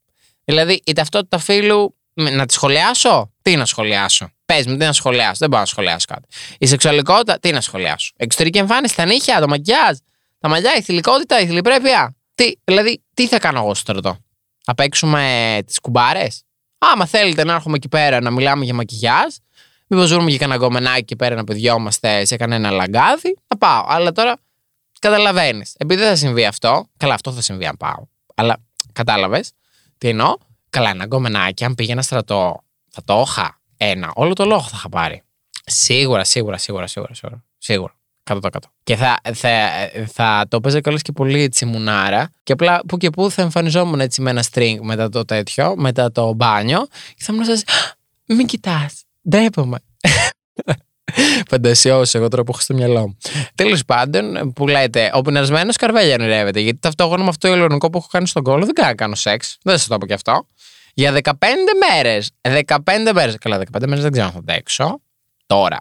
Δηλαδή, 0.44 0.80
η 0.84 0.92
ταυτότητα 0.92 1.38
φίλου, 1.38 1.96
να 2.12 2.46
τη 2.46 2.52
σχολιάσω; 2.52 3.32
Τι 3.42 3.56
να 3.56 3.64
σχολιάσω; 3.64 4.30
Πες 4.44 4.66
μου, 4.66 4.76
τι 4.76 4.84
να 4.84 4.92
σχολιάσω; 4.92 5.36
Δεν 5.38 5.48
μπορώ 5.48 5.60
να 5.62 5.68
σχολιάσω 5.68 6.06
κάτι. 6.08 6.28
Η 6.58 6.66
σεξουαλικότητα, 6.66 7.38
τι 7.38 7.50
να 7.50 7.60
σχολιάσω; 7.60 8.12
Εξωτερική 8.16 8.58
εμφάνιση, 8.58 8.96
τα 8.96 9.04
νύχια, 9.04 9.40
το 9.40 9.48
μακιάζ, 9.48 9.96
τα 10.38 10.48
μαλλιά, 10.48 10.74
η 10.76 10.82
θηλυκότητα, 10.82 11.40
η 11.40 11.46
θηλυπρέπεια. 11.46 12.14
Τι, 12.40 12.52
δηλαδή, 12.64 13.02
τι 13.14 13.28
θα 13.28 13.38
κάνω 13.38 13.58
εγώ 13.58 13.74
στο 13.74 13.80
στρατό; 13.80 14.18
Θα 14.64 14.74
παίξουμε 14.74 15.58
τις 15.66 15.80
κουμπάρες; 15.80 16.42
Άμα 16.78 17.06
θέλετε 17.06 17.44
να 17.44 17.54
έρχομαι 17.54 17.76
εκεί 17.76 17.88
πέρα 17.88 18.20
να 18.20 18.30
μιλάμε 18.30 18.64
για 18.64 18.74
μακιγιάζ, 18.74 19.34
μήπως 19.86 20.12
βρούμε 20.12 20.30
και 20.30 20.38
κανένα 20.38 20.58
γκομενάκι 20.58 20.98
εκεί 20.98 21.16
πέρα 21.16 21.34
να 21.34 21.44
πηδιόμαστε 21.44 22.24
σε 22.24 22.36
κανένα 22.36 22.70
λαγκάδι, 22.70 23.36
θα 23.46 23.58
πάω. 23.58 23.84
Αλλά 23.88 24.12
τώρα 24.12 24.36
καταλαβαίνεις. 24.98 25.74
Επειδή 25.78 26.00
δεν 26.00 26.10
θα 26.10 26.16
συμβεί 26.16 26.44
αυτό, 26.44 26.86
καλά, 26.96 27.14
αυτό 27.14 27.32
θα 27.32 27.40
συμβεί 27.40 27.66
αν 27.66 27.76
πάω. 27.76 28.06
Αλλά 28.34 28.56
κατάλαβες 28.92 29.52
τι 29.98 30.08
εννοώ; 30.08 30.36
Καλά, 30.70 30.90
ένα 30.90 31.06
γκομενάκι, 31.06 31.64
αν 31.64 31.74
πήγαινα 31.74 32.02
στρατό, 32.02 32.64
θα 32.90 33.02
το 33.04 33.24
είχα. 33.26 33.60
Ένα, 33.76 34.12
όλο 34.14 34.32
το 34.32 34.44
λόγο 34.44 34.62
θα 34.62 34.74
είχα 34.74 34.88
πάρει. 34.88 35.22
Σίγουρα, 35.66 36.24
σίγουρα, 36.24 36.56
σίγουρα, 36.56 36.86
σίγουρα. 36.86 37.14
σίγουρα. 37.14 37.44
σίγουρα. 37.58 37.99
100%. 38.24 38.40
Και 38.82 38.96
θα, 38.96 39.20
θα, 39.34 39.70
θα 40.12 40.46
το 40.48 40.56
έπαιζε 40.56 40.80
κιόλας 40.80 41.02
και 41.02 41.12
πολύ 41.12 41.42
έτσι 41.42 41.64
μουνάρα. 41.64 42.30
Και 42.42 42.52
απλά 42.52 42.80
που 42.88 42.96
και 42.96 43.10
που 43.10 43.30
θα 43.30 43.42
εμφανιζόμουν 43.42 44.00
έτσι 44.00 44.22
με 44.22 44.30
ένα 44.30 44.44
string 44.52 44.76
μετά 44.80 45.08
το 45.08 45.24
τέτοιο, 45.24 45.74
μετά 45.76 46.12
το 46.12 46.32
μπάνιο. 46.32 46.86
Και 47.14 47.22
θα 47.22 47.32
μου 47.32 47.40
λε, 47.40 47.54
μην 48.34 48.46
κοιτάς. 48.46 49.04
Ντρέπομαι. 49.28 49.78
Φαντασιώσει, 51.50 52.18
εγώ 52.18 52.28
τώρα 52.28 52.42
που 52.42 52.50
έχω 52.52 52.60
στο 52.60 52.74
μυαλό 52.74 53.00
μου. 53.00 53.16
Τέλος 53.54 53.84
πάντων, 53.84 54.52
που 54.52 54.68
λέτε, 54.68 55.10
ο 55.14 55.22
πεινασμένος 55.22 55.76
καρβέλια 55.76 56.14
ονειρεύεται. 56.14 56.60
Γιατί 56.60 56.78
ταυτόχρονα 56.78 57.22
με 57.22 57.28
αυτό 57.28 57.46
το 57.48 57.54
ηλεκτρονικό 57.54 57.90
που 57.90 57.98
έχω 57.98 58.08
κάνει 58.10 58.26
στον 58.26 58.42
κόλλο 58.42 58.64
δεν 58.64 58.74
κάνω, 58.74 58.94
κάνω 58.94 59.14
σεξ. 59.14 59.58
Δεν 59.62 59.78
σας 59.78 59.86
το 59.86 59.98
πω 59.98 60.06
και 60.06 60.14
αυτό. 60.14 60.46
Για 60.94 61.12
15 61.12 61.32
μέρες. 61.90 62.30
15 62.40 63.12
μέρες. 63.14 63.36
Καλά, 63.38 63.58
15 63.58 63.86
μέρες 63.86 64.02
δεν 64.02 64.12
ξέρω 64.12 64.26
αν 64.26 64.32
θα 64.32 64.38
αντέξω. 64.38 65.00
Τώρα. 65.46 65.78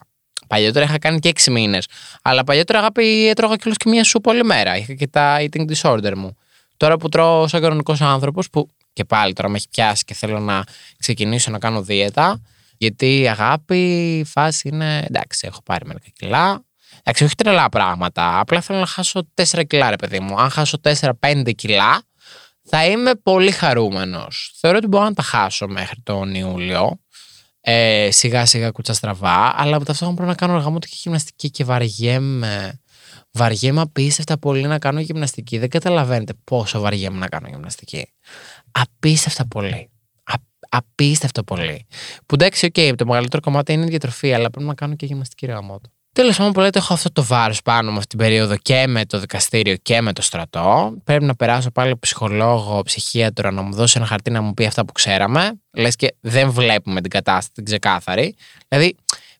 Παλιότερα 0.49 0.85
είχα 0.85 0.97
κάνει 0.97 1.19
και 1.19 1.29
6 1.29 1.51
μήνες. 1.51 1.87
Αλλά 2.21 2.43
παλιότερα 2.43 2.79
αγάπη 2.79 3.27
έτρωγα 3.27 3.55
κιόλα 3.55 3.75
και 3.77 3.89
μία 3.89 4.03
σούπα 4.03 4.31
όλη 4.31 4.43
μέρα. 4.43 4.77
Είχα 4.77 4.93
και 4.93 5.07
τα 5.07 5.37
eating 5.39 5.65
disorder 5.71 6.13
μου. 6.15 6.37
Τώρα 6.77 6.97
που 6.97 7.09
τρώω 7.09 7.47
σαν 7.47 7.61
κανονικός 7.61 8.01
άνθρωπος, 8.01 8.49
που 8.49 8.69
και 8.93 9.05
πάλι 9.05 9.33
τώρα 9.33 9.49
με 9.49 9.55
έχει 9.57 9.69
πιάσει 9.69 10.03
και 10.03 10.13
θέλω 10.13 10.39
να 10.39 10.63
ξεκινήσω 10.97 11.51
να 11.51 11.59
κάνω 11.59 11.81
δίαιτα, 11.81 12.41
γιατί 12.77 13.19
η 13.19 13.29
αγάπη, 13.29 14.17
η 14.17 14.23
φάση 14.23 14.67
είναι 14.67 15.05
εντάξει, 15.07 15.47
έχω 15.47 15.61
πάρει 15.63 15.85
μερικά 15.85 16.07
κιλά. 16.17 16.63
Εντάξει, 16.99 17.23
όχι 17.23 17.35
τρελά 17.35 17.69
πράγματα. 17.69 18.39
Απλά 18.39 18.61
θέλω 18.61 18.79
να 18.79 18.85
χάσω 18.85 19.27
4 19.33 19.63
κιλά, 19.67 19.89
ρε 19.89 19.95
παιδί 19.95 20.19
μου. 20.19 20.39
Αν 20.39 20.49
χάσω 20.49 20.77
4-5 21.19 21.51
κιλά, 21.55 22.01
θα 22.63 22.85
είμαι 22.85 23.15
πολύ 23.15 23.51
χαρούμενος. 23.51 24.53
Θεωρώ 24.59 24.77
ότι 24.77 24.87
μπορώ 24.87 25.03
να 25.03 25.13
τα 25.13 25.23
χάσω 25.23 25.67
μέχρι 25.67 26.01
τον 26.03 26.35
Ιούλιο. 26.35 26.99
Ε, 27.71 28.11
σιγά 28.11 28.45
σιγά 28.45 28.71
κουτσά 28.71 28.93
στραβά, 28.93 29.53
αλλά 29.55 29.75
από 29.75 29.85
ταυτόχρονα 29.85 30.15
πρέπει 30.15 30.29
να 30.29 30.35
κάνω 30.47 30.59
γάμο 30.59 30.79
και 30.79 30.87
γυμναστική 30.91 31.49
και 31.49 31.63
βαριέμαι. 31.63 32.79
Βαριέμαι 33.31 33.81
απίστευτα 33.81 34.37
πολύ 34.37 34.67
να 34.67 34.79
κάνω 34.79 34.99
γυμναστική. 34.99 35.57
Δεν 35.57 35.69
καταλαβαίνετε 35.69 36.33
πόσο 36.43 36.79
βαριέμαι 36.79 37.17
να 37.17 37.27
κάνω 37.27 37.47
γυμναστική. 37.47 38.13
Απίστευτα 38.71 39.47
πολύ. 39.47 39.89
Α, 40.23 40.33
απίστευτο 40.69 41.43
πολύ. 41.43 41.87
Που 42.25 42.35
εντάξει, 42.35 42.65
okay, 42.65 42.93
το 42.97 43.05
μεγαλύτερο 43.05 43.41
κομμάτι 43.41 43.73
είναι 43.73 43.85
η 43.85 43.89
διατροφή, 43.89 44.33
αλλά 44.33 44.49
πρέπει 44.49 44.67
να 44.67 44.73
κάνω 44.73 44.95
και 44.95 45.05
γυμναστική 45.05 45.45
ρε 45.45 45.53
Τέλος 46.13 46.37
πάντων, 46.37 46.53
που 46.53 46.59
λέτε, 46.59 46.79
έχω 46.79 46.93
αυτό 46.93 47.11
το 47.11 47.23
βάρος 47.23 47.61
πάνω 47.61 47.91
μου 47.91 47.97
αυτή 47.97 48.09
την 48.09 48.17
περίοδο 48.17 48.57
και 48.57 48.87
με 48.87 49.05
το 49.05 49.19
δικαστήριο 49.19 49.75
και 49.75 50.01
με 50.01 50.13
το 50.13 50.21
στρατό. 50.21 50.93
Πρέπει 51.03 51.23
να 51.23 51.35
περάσω 51.35 51.71
πάλι 51.71 51.97
ψυχολόγο, 51.99 52.81
ψυχίατρο, 52.81 53.51
να 53.51 53.61
μου 53.61 53.73
δώσει 53.73 53.93
ένα 53.97 54.05
χαρτί 54.07 54.31
να 54.31 54.41
μου 54.41 54.53
πει 54.53 54.65
αυτά 54.65 54.85
που 54.85 54.91
ξέραμε. 54.91 55.51
Λες 55.71 55.95
και 55.95 56.15
δεν 56.19 56.51
βλέπουμε 56.51 57.01
την 57.01 57.09
κατάσταση 57.09 57.51
την 57.53 57.65
ξεκάθαρη. 57.65 58.35
Δηλαδή, 58.67 58.95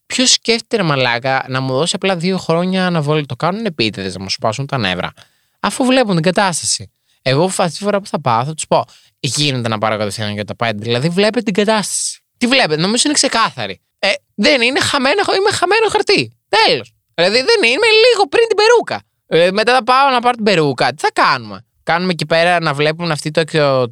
ποιος 0.05 0.31
σκέφτεται 0.31 0.75
ρε 0.75 0.83
μαλάκα 0.83 1.45
να 1.47 1.61
μου 1.61 1.73
δώσει 1.73 1.95
απλά 1.95 2.15
δύο 2.15 2.38
χρόνια 2.38 2.85
αναβολή; 2.85 3.25
Το 3.25 3.35
κάνουν 3.35 3.65
επίτηδες 3.65 4.15
να 4.15 4.23
μου 4.23 4.29
σπάσουν 4.29 4.65
τα 4.65 4.77
νεύρα. 4.77 5.13
Αφού 5.59 5.85
βλέπουν 5.85 6.13
την 6.13 6.23
κατάσταση. 6.23 6.91
Εγώ 7.21 7.43
αυτή 7.43 7.71
τη 7.71 7.83
φορά 7.83 7.99
που 7.99 8.07
θα 8.07 8.21
πάω 8.21 8.43
θα 8.45 8.53
τους 8.53 8.67
πω: 8.67 8.85
Γίνεται 9.19 9.67
να 9.67 9.77
πάρω 9.77 9.97
κατευθείαν 9.97 10.33
για 10.33 10.45
τα 10.45 10.55
πάντα. 10.55 10.77
Δηλαδή, 10.81 11.09
βλέπετε 11.09 11.41
την 11.41 11.53
κατάσταση. 11.53 12.19
Τι 12.38 12.47
βλέπετε, 12.47 12.81
νομίζω 12.81 13.03
είναι 13.05 13.13
ξεκάθαρη. 13.13 13.81
Ε, 13.99 14.09
δεν 14.35 14.61
είναι 14.61 14.79
χαμένο, 14.79 15.21
είμαι 15.38 15.51
χαμένο 15.51 15.89
χαρτί. 15.89 16.38
Τέλος. 16.50 16.94
Δηλαδή 17.13 17.38
δεν 17.38 17.63
είμαι 17.63 17.88
λίγο 18.10 18.27
πριν 18.29 18.48
την 18.48 18.58
περούκα. 18.58 19.01
Ε, 19.27 19.51
μετά 19.51 19.74
θα 19.74 19.84
πάω 19.84 20.10
να 20.10 20.20
πάρω 20.20 20.36
την 20.36 20.46
περούκα. 20.46 20.94
Τι 20.94 21.01
θα 21.01 21.12
κάνουμε; 21.13 21.65
Κάνουμε 21.84 22.12
εκεί 22.12 22.25
πέρα 22.25 22.60
να 22.60 22.74
βλέπουν 22.74 23.12
αυτή 23.12 23.32
το, 23.32 23.44
το, 23.44 23.89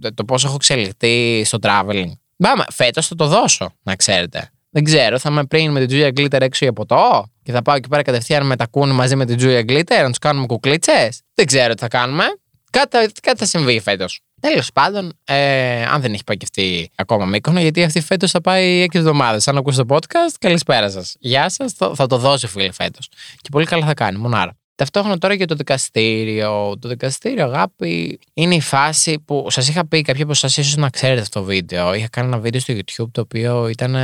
το, 0.00 0.14
το 0.14 0.24
πώς 0.24 0.44
έχω 0.44 0.54
εξελιχθεί 0.54 1.42
στο 1.44 1.58
traveling. 1.62 2.12
Πάμε, 2.36 2.64
φέτος 2.72 3.06
θα 3.06 3.14
το 3.14 3.26
δώσω, 3.26 3.74
να 3.82 3.96
ξέρετε. 3.96 4.48
Δεν 4.70 4.84
ξέρω, 4.84 5.18
θα 5.18 5.30
είμαι 5.30 5.44
πριν 5.44 5.70
με 5.70 5.86
την 5.86 5.98
Julia 5.98 6.20
Glitter 6.20 6.40
έξω 6.40 6.64
για 6.64 6.72
ποτό 6.72 7.32
και 7.42 7.52
θα 7.52 7.62
πάω 7.62 7.76
εκεί 7.76 7.88
πέρα 7.88 8.02
κατευθείαν 8.02 8.46
με 8.46 8.56
τα 8.56 8.66
κούνη 8.66 8.92
μαζί 8.92 9.16
με 9.16 9.24
την 9.24 9.36
Julia 9.40 9.70
Glitter 9.70 10.02
να 10.02 10.08
τους 10.08 10.18
κάνουμε 10.18 10.46
κουκλίτσες. 10.46 11.20
Δεν 11.34 11.46
ξέρω 11.46 11.74
τι 11.74 11.80
θα 11.80 11.88
κάνουμε. 11.88 12.24
Κάτι, 12.70 12.98
κάτι 13.22 13.38
θα 13.38 13.46
συμβεί 13.46 13.80
φέτος. 13.80 14.20
Τέλος 14.50 14.72
πάντων, 14.72 15.12
ε, 15.24 15.84
αν 15.84 16.00
δεν 16.00 16.12
έχει 16.12 16.24
πάει 16.24 16.36
και 16.36 16.46
αυτή 16.48 16.90
ακόμα 16.94 17.24
Μύκονο, 17.24 17.60
γιατί 17.60 17.82
αυτή 17.82 18.00
φέτος 18.00 18.30
θα 18.30 18.40
πάει 18.40 18.80
έξι 18.80 18.98
εβδομάδες. 18.98 19.48
Αν 19.48 19.56
ακούσει 19.56 19.78
το 19.78 19.84
podcast, 19.88 20.34
καλησπέρα 20.38 20.90
σας. 20.90 21.16
Γεια 21.18 21.48
σας, 21.48 21.72
θα 21.94 22.06
το 22.06 22.18
δώσει 22.18 22.46
φίλε 22.46 22.72
φέτος. 22.72 23.08
Και 23.40 23.48
πολύ 23.52 23.66
καλά 23.66 23.86
θα 23.86 23.94
κάνει, 23.94 24.18
μονάρα. 24.18 24.56
Ταυτόχρονα 24.74 25.18
τώρα 25.18 25.34
για 25.34 25.46
το 25.46 25.54
δικαστήριο. 25.54 26.78
Το 26.80 26.88
δικαστήριο, 26.88 27.44
αγάπη, 27.44 28.18
είναι 28.34 28.54
η 28.54 28.60
φάση 28.60 29.18
που 29.24 29.46
σας 29.50 29.68
είχα 29.68 29.86
πει 29.86 30.02
κάποιοι 30.02 30.22
από 30.22 30.32
εσά 30.32 30.46
ίσως 30.46 30.76
να 30.76 30.90
ξέρετε 30.90 31.20
αυτό 31.20 31.40
το 31.40 31.46
βίντεο. 31.46 31.94
Είχα 31.94 32.08
κάνει 32.08 32.28
ένα 32.28 32.38
βίντεο 32.38 32.60
στο 32.60 32.74
YouTube 32.74 33.10
το 33.12 33.20
οποίο 33.20 33.68
ήταν 33.68 33.96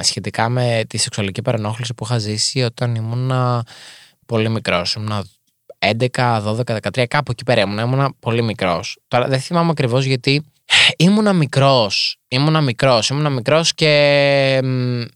σχετικά 0.00 0.48
με 0.48 0.82
τη 0.88 0.98
σεξουαλική 0.98 1.42
παρενόχληση 1.42 1.94
που 1.94 2.04
είχα 2.04 2.18
ζήσει 2.18 2.62
όταν 2.62 2.94
ήμουν 2.94 3.32
πολύ 4.26 4.48
μικρός. 4.48 4.94
Ήμουν 4.94 5.28
11, 5.78 6.42
12, 6.44 6.60
13, 6.64 7.06
κάπου 7.06 7.30
εκεί 7.30 7.44
πέρα 7.44 7.60
ήμουν. 7.60 7.78
Ήμουνα 7.78 8.12
πολύ 8.20 8.42
μικρός. 8.42 8.98
Τώρα 9.08 9.28
δεν 9.28 9.40
θυμάμαι 9.40 9.70
ακριβώς 9.70 10.04
γιατί 10.04 10.42
ήμουνα 10.96 11.32
μικρός. 11.32 12.16
Ήμουνα 12.28 12.60
μικρός. 12.60 13.08
Ήμουνα 13.08 13.28
μικρός 13.28 13.74
και 13.74 14.60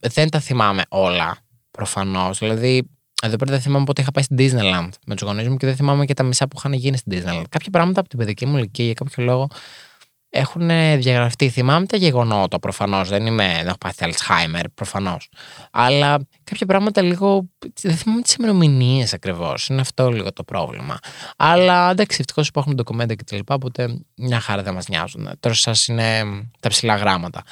δεν 0.01 0.31
τα 0.31 0.41
θυμάμαι 0.41 0.83
όλα. 0.89 1.37
Προφανώς. 1.71 2.39
Δηλαδή, 2.39 2.91
εδώ 3.23 3.37
πέρα 3.37 3.51
δεν 3.51 3.61
θυμάμαι 3.61 3.85
πότε 3.85 4.01
είχα 4.01 4.11
πάει 4.11 4.25
στην 4.25 4.37
Disneyland 4.37 4.89
με 5.07 5.15
τους 5.15 5.29
γονείς 5.29 5.49
μου 5.49 5.57
και 5.57 5.67
δεν 5.67 5.77
θυμάμαι 5.77 6.05
και 6.05 6.15
τα 6.15 6.23
μισά 6.23 6.49
που 6.49 6.57
είχαν 6.59 6.73
γίνει 6.73 6.97
στην 6.97 7.13
Disneyland. 7.13 7.45
Κάποια 7.49 7.71
πράγματα 7.71 8.01
από 8.01 8.09
την 8.09 8.19
παιδική 8.19 8.47
μου 8.47 8.57
ηλικία 8.57 8.85
για 8.85 8.95
κάποιο 8.95 9.25
λόγο 9.25 9.49
έχουν 10.35 10.67
διαγραφεί. 10.99 11.49
Θυμάμαι 11.49 11.87
τα 11.87 11.97
γεγονότα 11.97 12.59
προφανώς. 12.59 13.09
Δεν, 13.09 13.27
είμαι, 13.27 13.53
δεν 13.57 13.67
έχω 13.67 13.79
πάθει 13.79 14.05
Alzheimer 14.05 14.65
προφανώς. 14.75 15.29
Αλλά 15.71 16.19
κάποια 16.45 16.67
πράγματα 16.67 17.03
λίγο. 17.03 17.49
Δεν 17.81 17.97
θυμάμαι 17.97 18.23
τις 18.23 18.35
ημερομηνίες 18.35 19.13
ακριβώς. 19.13 19.67
Είναι 19.67 19.81
αυτό 19.81 20.11
λίγο 20.11 20.33
το 20.33 20.45
πρόβλημα. 20.45 20.99
Αλλά 21.37 21.91
εντάξει, 21.91 22.17
ευτυχώς 22.21 22.49
υπάρχουν 22.49 22.75
ντοκουμέντα 22.75 23.15
και 23.15 23.25
τα 23.25 23.37
λοιπά, 23.37 23.55
οπότε 23.55 24.01
μια 24.15 24.41
χαρά 24.41 24.63
δεν 24.63 24.75
μας 24.75 24.89
νοιάζουν. 24.89 25.29
Τώρα 25.41 25.55
σας 25.55 25.87
είναι 25.87 26.23
τα 26.61 26.69
ψηλά 26.69 26.97
γράμματα. 26.97 27.43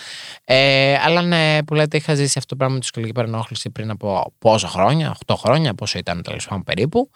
Ε, 0.45 0.99
αλλά 1.05 1.23
ναι, 1.23 1.63
που 1.63 1.75
λέτε, 1.75 1.97
είχα 1.97 2.15
ζήσει 2.15 2.39
αυτό 2.39 2.49
το 2.49 2.57
πράγμα 2.57 2.75
με 2.75 2.81
τη 2.81 2.87
σχολική 2.87 3.13
παρενόχληση 3.13 3.71
πριν 3.71 3.91
από 3.91 4.35
πόσα 4.39 4.69
χρόνια, 4.69 5.17
8 5.27 5.35
χρόνια, 5.37 5.75
πόσο 5.75 5.99
ήταν 5.99 6.23
τέλος 6.23 6.47
πάντων 6.47 6.65
περίπου. 6.65 7.11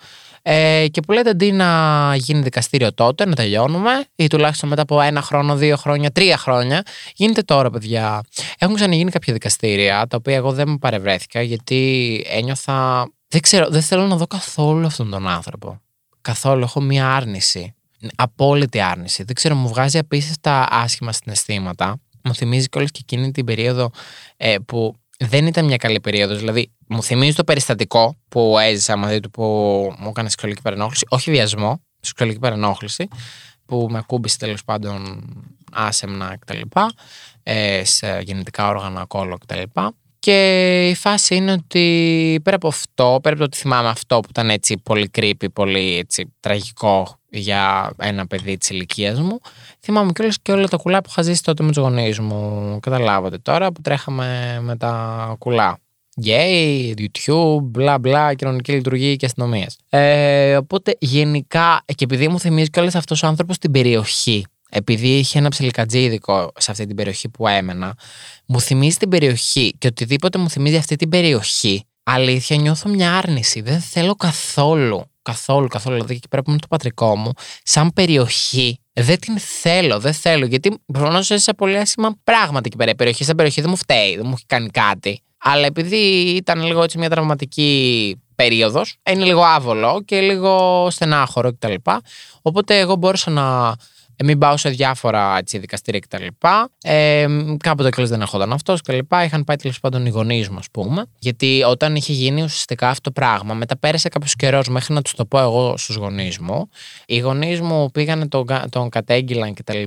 Ε, 0.47 0.87
και 0.91 1.01
που 1.01 1.13
λέτε 1.13 1.31
αντί 1.31 1.53
να 1.53 2.13
γίνει 2.17 2.41
δικαστήριο 2.41 2.95
τότε, 2.95 3.27
να 3.27 3.35
τελειώνουμε, 3.35 3.91
ή 4.17 4.27
τουλάχιστον 4.27 4.69
μετά 4.69 4.83
από 4.83 5.01
ένα 5.01 5.23
χρόνο, 5.23 5.57
δύο 5.57 5.77
χρόνια, 5.77 6.11
τρία 6.11 6.37
χρόνια, 6.37 6.83
γίνεται 7.15 7.43
τώρα, 7.43 7.71
παιδιά. 7.71 8.21
Έχουν 8.59 8.75
ξαναγίνει 8.75 9.11
κάποια 9.11 9.33
δικαστήρια, 9.33 10.07
τα 10.07 10.17
οποία 10.17 10.35
εγώ 10.35 10.53
δεν 10.53 10.69
μου 10.69 10.79
παρευρέθηκα, 10.79 11.43
γιατί 11.43 12.23
ένιωθα. 12.29 13.09
Δεν 13.29 13.41
ξέρω, 13.41 13.69
δεν 13.69 13.83
θέλω 13.83 14.07
να 14.07 14.17
δω 14.17 14.27
καθόλου 14.27 14.87
αυτόν 14.87 15.11
τον 15.11 15.29
άνθρωπο. 15.29 15.81
Καθόλου. 16.21 16.63
Έχω 16.63 16.81
μία 16.81 17.15
άρνηση. 17.15 17.75
Απόλυτη 18.17 18.81
άρνηση. 18.81 19.23
Δεν 19.23 19.35
ξέρω, 19.35 19.55
μου 19.55 19.69
βγάζει 19.69 19.99
απίστευτα 19.99 20.67
άσχημα 20.71 21.13
συναισθήματα. 21.13 22.01
Μου 22.23 22.35
θυμίζει 22.35 22.69
κιόλας 22.69 22.91
και 22.91 23.01
εκείνη 23.03 23.31
την 23.31 23.45
περίοδο 23.45 23.91
ε, 24.37 24.57
που 24.67 24.95
δεν 25.29 25.47
ήταν 25.47 25.65
μια 25.65 25.77
καλή 25.77 26.01
περίοδος. 26.01 26.39
Δηλαδή, 26.39 26.73
μου 26.87 27.03
θυμίζει 27.03 27.35
το 27.35 27.45
περιστατικό 27.45 28.17
που 28.29 28.57
έζησα 28.59 28.97
μαζί 28.97 29.21
του 29.21 29.31
που 29.31 29.43
μου 29.99 30.09
έκανε 30.09 30.29
σεξουαλική 30.29 30.63
παρενόχληση. 30.63 31.07
Όχι 31.09 31.31
βιασμό, 31.31 31.83
σεξουαλική 32.01 32.39
παρενόχληση. 32.39 33.09
Που 33.67 33.87
με 33.91 33.99
ακούμπησε 33.99 34.39
τέλος 34.39 34.65
πάντων 34.65 35.25
άσεμνα 35.73 36.37
κτλ. 36.39 36.61
Ε, 37.43 37.85
σε 37.85 38.21
γεννητικά 38.23 38.69
όργανα, 38.69 39.05
κόλλο 39.05 39.39
κτλ. 39.39 39.63
Και 40.25 40.89
η 40.89 40.95
φάση 40.95 41.35
είναι 41.35 41.53
ότι 41.53 42.41
πέρα 42.43 42.57
από 42.57 42.69
αυτό, 42.69 43.19
πέρα 43.23 43.35
από 43.35 43.39
το 43.39 43.45
ότι 43.45 43.57
θυμάμαι 43.57 43.89
αυτό 43.89 44.21
που 44.21 44.27
ήταν 44.31 44.51
έτσι 44.51 44.79
πολύ 44.83 45.11
creepy, 45.19 45.47
πολύ 45.53 45.97
έτσι 45.99 46.33
τραγικό 46.41 47.19
για 47.31 47.93
ένα 47.99 48.27
παιδί 48.27 48.57
της 48.57 48.69
ηλικίας 48.69 49.21
μου, 49.21 49.39
θυμάμαι 49.81 50.13
κιόλας 50.13 50.39
και 50.43 50.53
όλα 50.53 50.69
τα 50.69 50.77
κουλά 50.77 51.01
που 51.01 51.09
είχα 51.11 51.23
ζήσει 51.23 51.43
τότε 51.43 51.63
με 51.63 51.69
τους 51.69 51.83
γονείς 51.83 52.19
μου. 52.19 52.79
Καταλάβατε 52.81 53.39
τώρα 53.39 53.73
που 53.73 53.81
τρέχαμε 53.81 54.59
με 54.63 54.77
τα 54.77 55.37
κουλά. 55.39 55.79
Gay, 56.25 56.95
YouTube, 56.97 57.63
μπλα 57.63 57.99
μπλα, 57.99 58.35
κοινωνική 58.35 58.73
λειτουργία 58.73 59.15
και 59.15 59.27
αστυνομίες. 59.27 59.79
Ε, 59.89 60.57
οπότε 60.57 60.97
γενικά, 60.99 61.83
και 61.87 62.05
επειδή 62.05 62.29
μου 62.29 62.39
θυμίζει 62.39 62.71
κιόλας 62.71 62.95
αυτός 62.95 63.23
ο 63.23 63.27
άνθρωπος 63.27 63.57
στην 63.57 63.71
περιοχή 63.71 64.45
επειδή 64.77 65.09
είχε 65.09 65.39
ένα 65.39 65.49
ψιλικατζίδικο 65.49 66.53
σε 66.57 66.71
αυτή 66.71 66.87
την 66.87 66.97
περιοχή 66.97 67.29
που 67.29 67.49
έμενα, 67.49 67.95
μου 68.47 68.61
θυμίζει 68.61 68.97
την 68.97 69.09
περιοχή 69.09 69.75
και 69.79 69.87
οτιδήποτε 69.87 70.39
μου 70.39 70.51
θυμίζει 70.51 70.77
αυτή 70.77 70.97
την 70.97 71.09
περιοχή, 71.09 71.87
αλήθεια 72.03 72.57
νιώθω 72.57 72.89
μια 72.89 73.17
άρνηση. 73.17 73.61
Δεν 73.61 73.81
θέλω 73.81 74.15
καθόλου, 74.15 75.05
καθόλου, 75.23 75.69
καθόλου. 75.69 75.95
Δηλαδή 75.95 76.15
εκεί 76.15 76.29
πέρα 76.29 76.43
που 76.43 76.51
είναι 76.51 76.59
το 76.59 76.67
πατρικό 76.67 77.17
μου, 77.17 77.31
σαν 77.63 77.93
περιοχή, 77.95 78.79
δεν 78.93 79.21
την 79.21 79.39
θέλω, 79.39 79.99
δεν 79.99 80.13
θέλω. 80.13 80.47
Γιατί 80.47 80.79
προφανώς 80.87 81.31
έζησα 81.31 81.55
πολύ 81.55 81.77
άσχημα 81.77 82.17
πράγματα 82.25 82.63
εκεί 82.65 82.77
πέρα. 82.77 82.91
Η 82.91 82.95
περιοχή 82.95 83.25
σαν 83.25 83.37
περιοχή 83.37 83.61
δεν 83.61 83.71
μου 83.71 83.77
φταίει, 83.77 84.17
δεν 84.17 84.27
μου 84.27 84.33
έχει 84.37 84.47
κάνει 84.47 84.69
κάτι. 84.69 85.23
Αλλά 85.39 85.67
επειδή 85.67 85.97
ήταν 86.37 86.63
λίγο 86.67 86.83
έτσι 86.83 86.99
μια 86.99 87.11
τραυματική 87.11 88.17
περίοδος, 88.35 88.97
είναι 89.11 89.25
λίγο 89.25 89.43
άβολο 89.43 90.03
και 90.05 90.21
λίγο 90.21 90.87
στενάχωρο 90.91 91.53
κτλ. 91.53 91.75
Οπότε 92.43 92.79
εγώ 92.79 92.97
μπόρεσα 92.97 93.31
να 93.31 93.69
ε, 93.69 94.04
μην 94.25 94.39
πάω 94.39 94.57
σε 94.57 94.69
διάφορα 94.69 95.39
έτσι, 95.39 95.59
δικαστήρια 95.59 96.01
κτλ. 96.01 96.25
Ε, 96.83 97.27
κάποτε 97.59 97.91
κλείσει 97.91 98.11
δεν 98.11 98.21
έχονταν 98.21 98.53
αυτός 98.53 98.81
κτλ. 98.81 98.99
Είχαν 99.25 99.45
πάει 99.45 99.57
τέλος 99.57 99.81
πάντων 99.81 100.07
οι 100.07 100.09
γονείς 100.09 100.49
μου, 100.49 100.59
ας 100.59 100.71
πούμε. 100.71 101.05
Γιατί 101.19 101.63
όταν 101.69 101.97
είχε 101.97 102.13
γίνει 102.13 102.43
ουσιαστικά 102.43 102.89
αυτό 102.89 103.01
το 103.01 103.21
πράγμα, 103.21 103.55
μετά 103.55 103.79
πέρασε 103.79 104.09
κάποιος 104.09 104.35
καιρός 104.37 104.69
μέχρι 104.69 104.95
να 104.95 105.03
τους 105.03 105.15
το 105.15 105.25
πω 105.25 105.39
εγώ 105.39 105.77
στους 105.77 105.97
γονείς 105.97 106.39
μου. 106.39 106.69
Οι 107.07 107.19
γονείς 107.19 107.61
μου 107.61 107.91
πήγανε 107.91 108.29
τον, 108.29 108.47
τον 108.69 108.89
κατέγγυλαν 108.89 109.55
κτλ. 109.55 109.83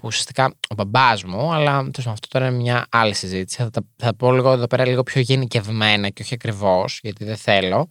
Που 0.00 0.06
ουσιαστικά 0.06 0.54
ο 0.68 0.74
μπαμπάς 0.74 1.24
μου, 1.24 1.52
αλλά 1.52 1.72
τέλος 1.78 2.06
αυτό 2.06 2.28
τώρα 2.28 2.46
είναι 2.46 2.56
μια 2.56 2.86
άλλη 2.90 3.14
συζήτηση. 3.14 3.62
Θα, 3.62 3.70
τα, 3.70 3.80
θα 3.96 4.14
πω 4.14 4.32
λίγο 4.32 4.52
εδώ 4.52 4.66
πέρα 4.66 4.86
λίγο 4.86 5.02
πιο 5.02 5.20
γενικευμένα 5.20 6.08
και 6.08 6.22
όχι 6.22 6.34
ακριβώς, 6.34 7.00
γιατί 7.02 7.24
δεν 7.24 7.36
θέλω. 7.36 7.88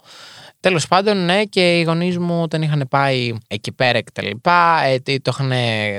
Τέλος 0.60 0.88
πάντων, 0.88 1.26
ναι, 1.26 1.44
και 1.44 1.80
οι 1.80 1.84
γονείς 1.84 2.18
μου 2.18 2.42
όταν 2.42 2.62
είχαν 2.62 2.86
πάει 2.90 3.34
εκεί 3.48 3.72
πέρα 3.72 4.02
και 4.02 4.12
τα 4.14 4.24
λοιπά, 4.24 4.82
ε, 4.84 5.00
το, 5.00 5.32
είχαν, 5.34 5.52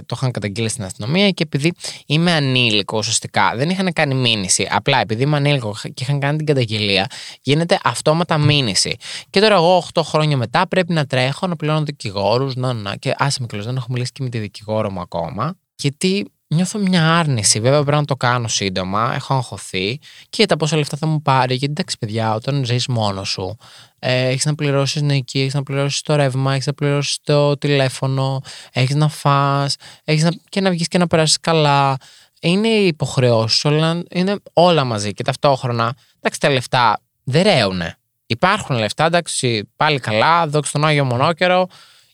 το 0.07 0.15
είχαν 0.17 0.31
καταγγείλει 0.31 0.69
στην 0.69 0.85
αστυνομία 0.85 1.31
και 1.31 1.43
επειδή 1.43 1.73
είμαι 2.07 2.33
ανήλικο 2.33 2.99
ουσιαστικά, 2.99 3.53
δεν 3.57 3.71
είχαν 3.71 3.93
κάνει 3.93 4.15
μήνυση. 4.15 4.69
Απλά 4.71 5.01
επειδή 5.01 5.23
είμαι 5.23 5.37
ανήλικο 5.37 5.75
και 5.83 6.03
είχαν 6.03 6.21
κάνει 6.21 6.37
την 6.37 6.47
καταγγελία, 6.47 7.07
γίνεται 7.43 7.79
αυτόματα 7.83 8.39
μήνυση. 8.39 8.97
Και 9.31 9.41
τώρα 9.41 9.55
εγώ 9.55 9.85
8 9.95 10.03
χρόνια 10.05 10.37
μετά 10.37 10.69
πρέπει 10.69 10.93
να 10.93 11.07
τρέχω, 11.07 11.47
να 11.47 11.57
πληρώνω 11.57 11.83
δικηγόρους, 11.83 12.55
να, 12.55 12.73
να. 12.73 12.97
Και 12.97 13.15
άσε 13.19 13.47
με 13.51 13.63
δεν 13.63 13.77
έχω 13.77 13.87
μιλήσει 13.89 14.13
και 14.13 14.23
με 14.23 14.29
τη 14.29 14.39
δικηγόρο 14.39 14.91
μου 14.91 15.01
ακόμα. 15.01 15.57
Γιατί 15.79 16.33
νιώθω 16.49 16.79
μια 16.79 17.19
άρνηση. 17.19 17.61
Βέβαια 17.61 17.83
πρέπει 17.83 17.97
να 17.97 18.05
το 18.05 18.17
κάνω 18.17 18.49
σύντομα. 18.49 19.13
Έχω 19.15 19.35
αγχωθεί 19.35 19.99
και 20.21 20.37
για 20.37 20.47
τα 20.47 20.57
πόσα 20.57 20.77
λεφτά 20.77 20.97
θα 20.97 21.07
μου 21.07 21.23
πάρει. 21.23 21.55
Γιατί 21.55 21.73
εντάξει, 21.73 21.99
παιδιά, 21.99 22.35
όταν 22.35 22.65
ζεις 22.65 22.87
μόνος 22.87 23.29
σου, 23.29 23.57
ε, 23.99 24.27
έχεις 24.27 24.45
να 24.45 24.55
πληρώσεις 24.55 25.03
νοική, 25.03 25.41
έχεις 25.41 25.55
να 25.55 25.63
πληρώσεις 25.63 26.01
το 26.01 26.15
ρεύμα, 26.15 26.53
έχεις 26.53 26.67
να 26.67 26.73
πληρώσεις 26.73 27.19
το 27.23 27.59
τηλέφωνο, 27.59 28.41
έχεις 28.73 28.95
να 28.95 29.09
φά, 29.09 29.67
έχεις 30.05 30.23
να... 30.23 30.31
και 30.49 30.61
να 30.61 30.71
βγεις 30.71 30.89
και 30.89 30.99
να 30.99 31.07
περάσεις 31.07 31.41
καλά. 31.41 31.97
Είναι 32.41 32.69
υποχρεώσεις, 32.69 33.65
όλα, 33.65 34.03
είναι 34.11 34.37
όλα 34.53 34.85
μαζί 34.85 35.13
και 35.13 35.23
ταυτόχρονα. 35.23 35.95
Εντάξει, 36.17 36.41
τα 36.41 36.51
λεφτά 36.51 37.01
δεν 37.25 37.43
ρέουνε. 37.43 37.99
Υπάρχουν 38.27 38.77
λεφτά, 38.77 39.05
εντάξει, 39.05 39.71
πάλι 39.77 39.99
καλά, 39.99 40.47
δόξα 40.47 40.73
τον 40.73 40.85
Άγιο 40.85 41.05
Μονόκερο. 41.05 41.67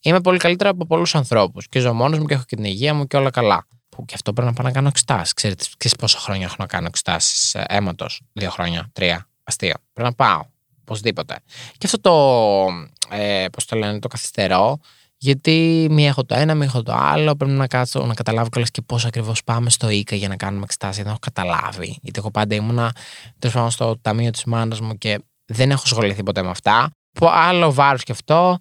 Είμαι 0.06 0.20
πολύ 0.20 0.38
καλύτερα 0.38 0.70
από 0.70 0.86
πολλούς 0.86 1.14
ανθρώπους. 1.14 1.68
Και 1.68 1.80
ζω 1.80 1.92
μόνος 1.92 2.18
μου 2.18 2.24
και 2.24 2.34
έχω 2.34 2.42
και 2.46 2.56
την 2.56 2.64
υγεία 2.64 2.94
μου 2.94 3.06
και 3.06 3.16
όλα 3.16 3.30
καλά. 3.30 3.66
Που 3.88 4.04
και 4.04 4.14
αυτό 4.14 4.32
πρέπει 4.32 4.48
να 4.48 4.54
πάω 4.54 4.66
να 4.66 4.72
κάνω 4.72 4.88
εξετάσεις. 4.88 5.32
Ξέρετε, 5.32 5.64
ξέρετε 5.78 6.00
πόσα 6.00 6.18
χρόνια 6.18 6.46
έχω 6.46 6.54
να 6.58 6.66
κάνω 6.66 6.86
εξετάσεις 6.86 7.54
ε, 7.54 7.64
αίματος. 7.68 8.20
Δύο 8.32 8.50
χρόνια, 8.50 8.90
τρία. 8.92 9.28
Αστείο. 9.42 9.74
Πρέπει 9.92 10.08
να 10.08 10.14
πάω. 10.14 10.42
Οπωσδήποτε. 10.80 11.36
Και 11.78 11.86
αυτό 11.86 12.00
το. 12.00 13.16
Ε, 13.16 13.46
Πώς 13.52 13.64
το 13.64 13.76
λένε, 13.76 13.98
το 13.98 14.08
καθυστερώ. 14.08 14.78
Γιατί 15.16 15.86
μη 15.90 16.06
έχω 16.06 16.24
το 16.24 16.34
ένα, 16.34 16.54
μη 16.54 16.64
έχω 16.64 16.82
το 16.82 16.92
άλλο. 16.92 17.36
Πρέπει 17.36 17.52
να 17.52 17.66
κάτσω 17.66 18.06
να 18.06 18.14
καταλάβω 18.14 18.48
κιόλας 18.48 18.70
και 18.70 18.82
πώς 18.82 19.04
ακριβώς 19.04 19.44
πάμε 19.44 19.70
στο 19.70 19.88
ΙΚΑ 19.88 20.16
για 20.16 20.28
να 20.28 20.36
κάνουμε 20.36 20.62
εξετάσεις. 20.64 20.96
Δεν 20.96 21.06
έχω 21.06 21.18
καταλάβει. 21.20 21.98
Γιατί 22.02 22.18
εγώ 22.18 22.30
πάντα 22.30 22.54
ήμουνα 22.54 22.92
τέλος 23.38 23.54
πάντων 23.54 23.70
στο 23.70 23.98
ταμείο 24.00 24.30
της 24.30 24.44
μάνας 24.44 24.80
μου 24.80 24.98
και 24.98 25.18
δεν 25.44 25.70
έχω 25.70 25.82
ασχοληθεί 25.84 26.22
ποτέ 26.22 26.42
με 26.42 26.50
αυτά. 26.50 26.90
Που 27.12 27.28
άλλο 27.28 27.72
βάρος 27.72 28.02
και 28.02 28.12
αυτό. 28.12 28.58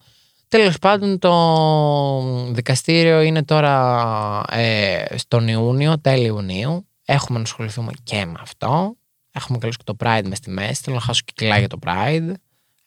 Τέλος 0.53 0.79
πάντων, 0.79 1.19
το 1.19 2.51
δικαστήριο 2.51 3.22
είναι 3.22 3.43
τώρα 3.43 4.43
ε, 4.50 5.05
στον 5.17 5.48
Ιούνιο, 5.48 6.00
τέλη 6.00 6.25
Ιουνίου. 6.25 6.88
Έχουμε 7.05 7.38
να 7.38 7.43
ασχοληθούμε 7.43 7.91
και 8.03 8.25
με 8.25 8.33
αυτό. 8.39 8.95
Έχουμε 9.31 9.57
καλώς 9.57 9.77
και 9.77 9.83
το 9.83 9.95
Pride 10.00 10.22
μες 10.25 10.38
στη 10.38 10.50
μέση. 10.50 10.81
Θέλω 10.83 10.95
να 10.95 11.01
χάσω 11.01 11.22
και 11.25 11.31
κιλά 11.36 11.57
για 11.60 11.67
το 11.67 11.77
Pride. 11.86 12.31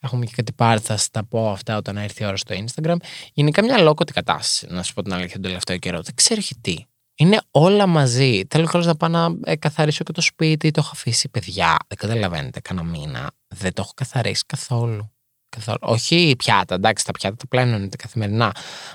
Έχουμε 0.00 0.24
και 0.24 0.32
κάτι 0.36 0.52
πάρτι, 0.52 0.86
θα 0.86 0.96
σας 0.96 1.10
τα 1.10 1.24
πω 1.24 1.50
αυτά 1.50 1.76
όταν 1.76 1.96
έρθει 1.96 2.22
η 2.22 2.26
ώρα 2.26 2.36
στο 2.36 2.54
Instagram. 2.54 2.96
Γενικά 3.32 3.64
μια 3.64 3.78
λόκοτη 3.78 4.12
κατάσταση, 4.12 4.66
να 4.74 4.82
σου 4.82 4.94
πω 4.94 5.02
την 5.02 5.12
αλήθεια, 5.12 5.32
τον 5.32 5.42
τελευταίο 5.42 5.76
καιρό. 5.76 6.00
Δεν 6.00 6.14
ξέρω 6.14 6.40
τι. 6.60 6.76
Είναι 7.14 7.40
όλα 7.50 7.86
μαζί. 7.86 8.42
Θέλω 8.50 8.66
καλώ 8.66 8.84
να 8.84 8.96
πάω 8.96 9.10
να 9.10 9.36
ε, 9.44 9.56
καθαρίσω 9.56 10.04
και 10.04 10.12
το 10.12 10.20
σπίτι. 10.20 10.70
Το 10.70 10.80
έχω 10.84 10.90
αφήσει, 10.92 11.28
παιδιά. 11.28 11.76
Δεν 11.88 11.98
καταλαβαίνετε, 11.98 12.60
κανένα 12.60 12.88
μήνα. 12.88 13.30
Δεν 13.48 13.72
το 13.72 13.82
έχω 13.82 13.92
καθαρίσει 13.94 14.42
καθόλου. 14.46 15.15
Καθόλου. 15.48 15.78
Όχι 15.80 16.34
πιάτα, 16.38 16.74
εντάξει, 16.74 17.04
τα 17.04 17.12
πιάτα 17.12 17.36
τα 17.36 17.46
πλένονται 17.48 17.96
καθημερινά. 17.96 18.52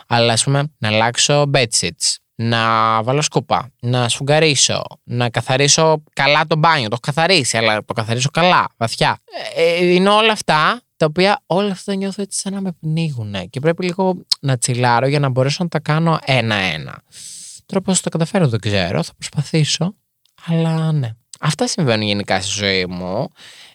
Αλλά 0.07 0.33
ας 0.33 0.43
πούμε 0.43 0.71
να 0.77 0.87
αλλάξω 0.87 1.49
bedsheets, 1.53 2.15
να 2.35 3.03
βάλω 3.03 3.21
σκούπα, 3.21 3.71
να 3.81 4.09
σφουγγαρίσω, 4.09 4.83
να 5.03 5.29
καθαρίσω 5.29 6.03
καλά 6.13 6.47
το 6.47 6.55
μπάνιο. 6.55 6.87
Το 6.87 6.97
έχω 7.01 7.13
καθαρίσει, 7.13 7.57
αλλά 7.57 7.85
το 7.85 7.93
καθαρίσω 7.93 8.29
καλά, 8.29 8.67
βαθιά. 8.77 9.17
Ε, 9.55 9.63
ε 9.63 9.93
είναι 9.93 10.09
όλα 10.09 10.31
αυτά 10.31 10.81
τα 10.97 11.05
οποία 11.05 11.41
όλα 11.45 11.71
αυτά 11.71 11.95
νιώθω 11.95 12.21
έτσι 12.21 12.39
σαν 12.39 12.53
να 12.53 12.61
με 12.61 12.71
πνίγουν 12.79 13.49
και 13.49 13.59
πρέπει 13.59 13.83
λίγο 13.83 14.25
να 14.39 14.57
τσιλάρω 14.57 15.07
για 15.07 15.19
να 15.19 15.29
μπορέσω 15.29 15.63
να 15.63 15.69
τα 15.69 15.79
κάνω 15.79 16.19
ένα-ένα. 16.25 17.01
Τώρα 17.65 17.81
πώς 17.83 17.97
θα 17.97 18.03
το 18.03 18.09
καταφέρω 18.09 18.47
δεν 18.47 18.59
ξέρω, 18.59 19.03
θα 19.03 19.13
προσπαθήσω, 19.13 19.95
αλλά 20.45 20.91
ναι. 20.91 21.09
Αυτά 21.39 21.67
συμβαίνουν 21.67 22.07
γενικά 22.07 22.41
στη 22.41 22.51
ζωή 22.51 22.85
μου. 22.85 23.27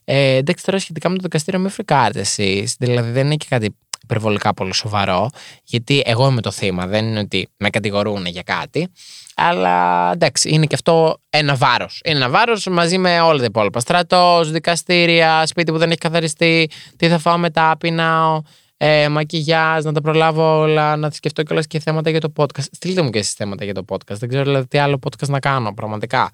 Ε, 0.09 0.35
εντάξει, 0.37 0.65
τώρα 0.65 0.79
σχετικά 0.79 1.09
με 1.09 1.17
το 1.17 1.23
δικαστήριο, 1.23 1.61
μην 1.61 1.71
φρικάρετε 1.71 2.21
εσείς. 2.21 2.77
Δηλαδή, 2.79 3.11
δεν 3.11 3.27
είναι 3.27 3.37
και 3.37 3.47
κάτι 3.49 3.77
υπερβολικά 4.03 4.55
πολύ 4.55 4.75
σοβαρό, 4.75 5.31
γιατί 5.65 6.03
εγώ 6.05 6.29
είμαι 6.29 6.41
το 6.41 6.51
θύμα, 6.51 6.87
δεν 6.87 7.07
είναι 7.07 7.19
ότι 7.19 7.49
με 7.57 7.71
κατηγορούν 7.71 8.27
για 8.27 8.43
κάτι. 8.43 8.89
Αλλά 9.37 10.11
εντάξει, 10.13 10.49
είναι 10.49 10.67
και 10.67 10.75
αυτό 10.75 11.21
ένα 11.31 11.55
βάρος. 11.55 12.01
Είναι 12.05 12.17
ένα 12.17 12.29
βάρος 12.29 12.67
μαζί 12.67 12.99
με 12.99 13.21
όλα 13.21 13.39
τα 13.39 13.45
υπόλοιπα. 13.45 13.81
Στρατός, 13.81 14.51
δικαστήρια, 14.51 15.47
σπίτι 15.47 15.73
που 15.73 15.79
δεν 15.79 15.89
έχει 15.91 15.99
καθαριστεί, 15.99 16.71
τι 16.97 17.09
θα 17.09 17.19
φάω 17.19 17.39
μετά, 17.39 17.77
πεινάω, 17.79 18.43
ε, 18.77 19.09
μακιγιάζ, 19.09 19.85
να 19.85 19.93
τα 19.93 20.01
προλάβω 20.01 20.59
όλα, 20.59 20.97
να 20.97 21.11
σκεφτώ 21.11 21.43
κιόλας 21.43 21.67
και 21.67 21.81
θέματα 21.81 22.11
για 22.11 22.21
το 22.21 22.33
podcast. 22.37 22.65
Στείλτε 22.71 23.03
μου 23.03 23.11
και 23.11 23.19
εσείς 23.19 23.33
θέματα 23.35 23.65
για 23.65 23.75
το 23.75 23.85
podcast. 23.89 24.17
Δεν 24.17 24.29
ξέρω 24.29 24.45
δηλαδή 24.45 24.67
τι 24.67 24.79
άλλο 24.79 24.99
podcast 25.03 25.29
να 25.29 25.41
κάνω, 25.41 25.75
πραγματικά. 25.75 26.31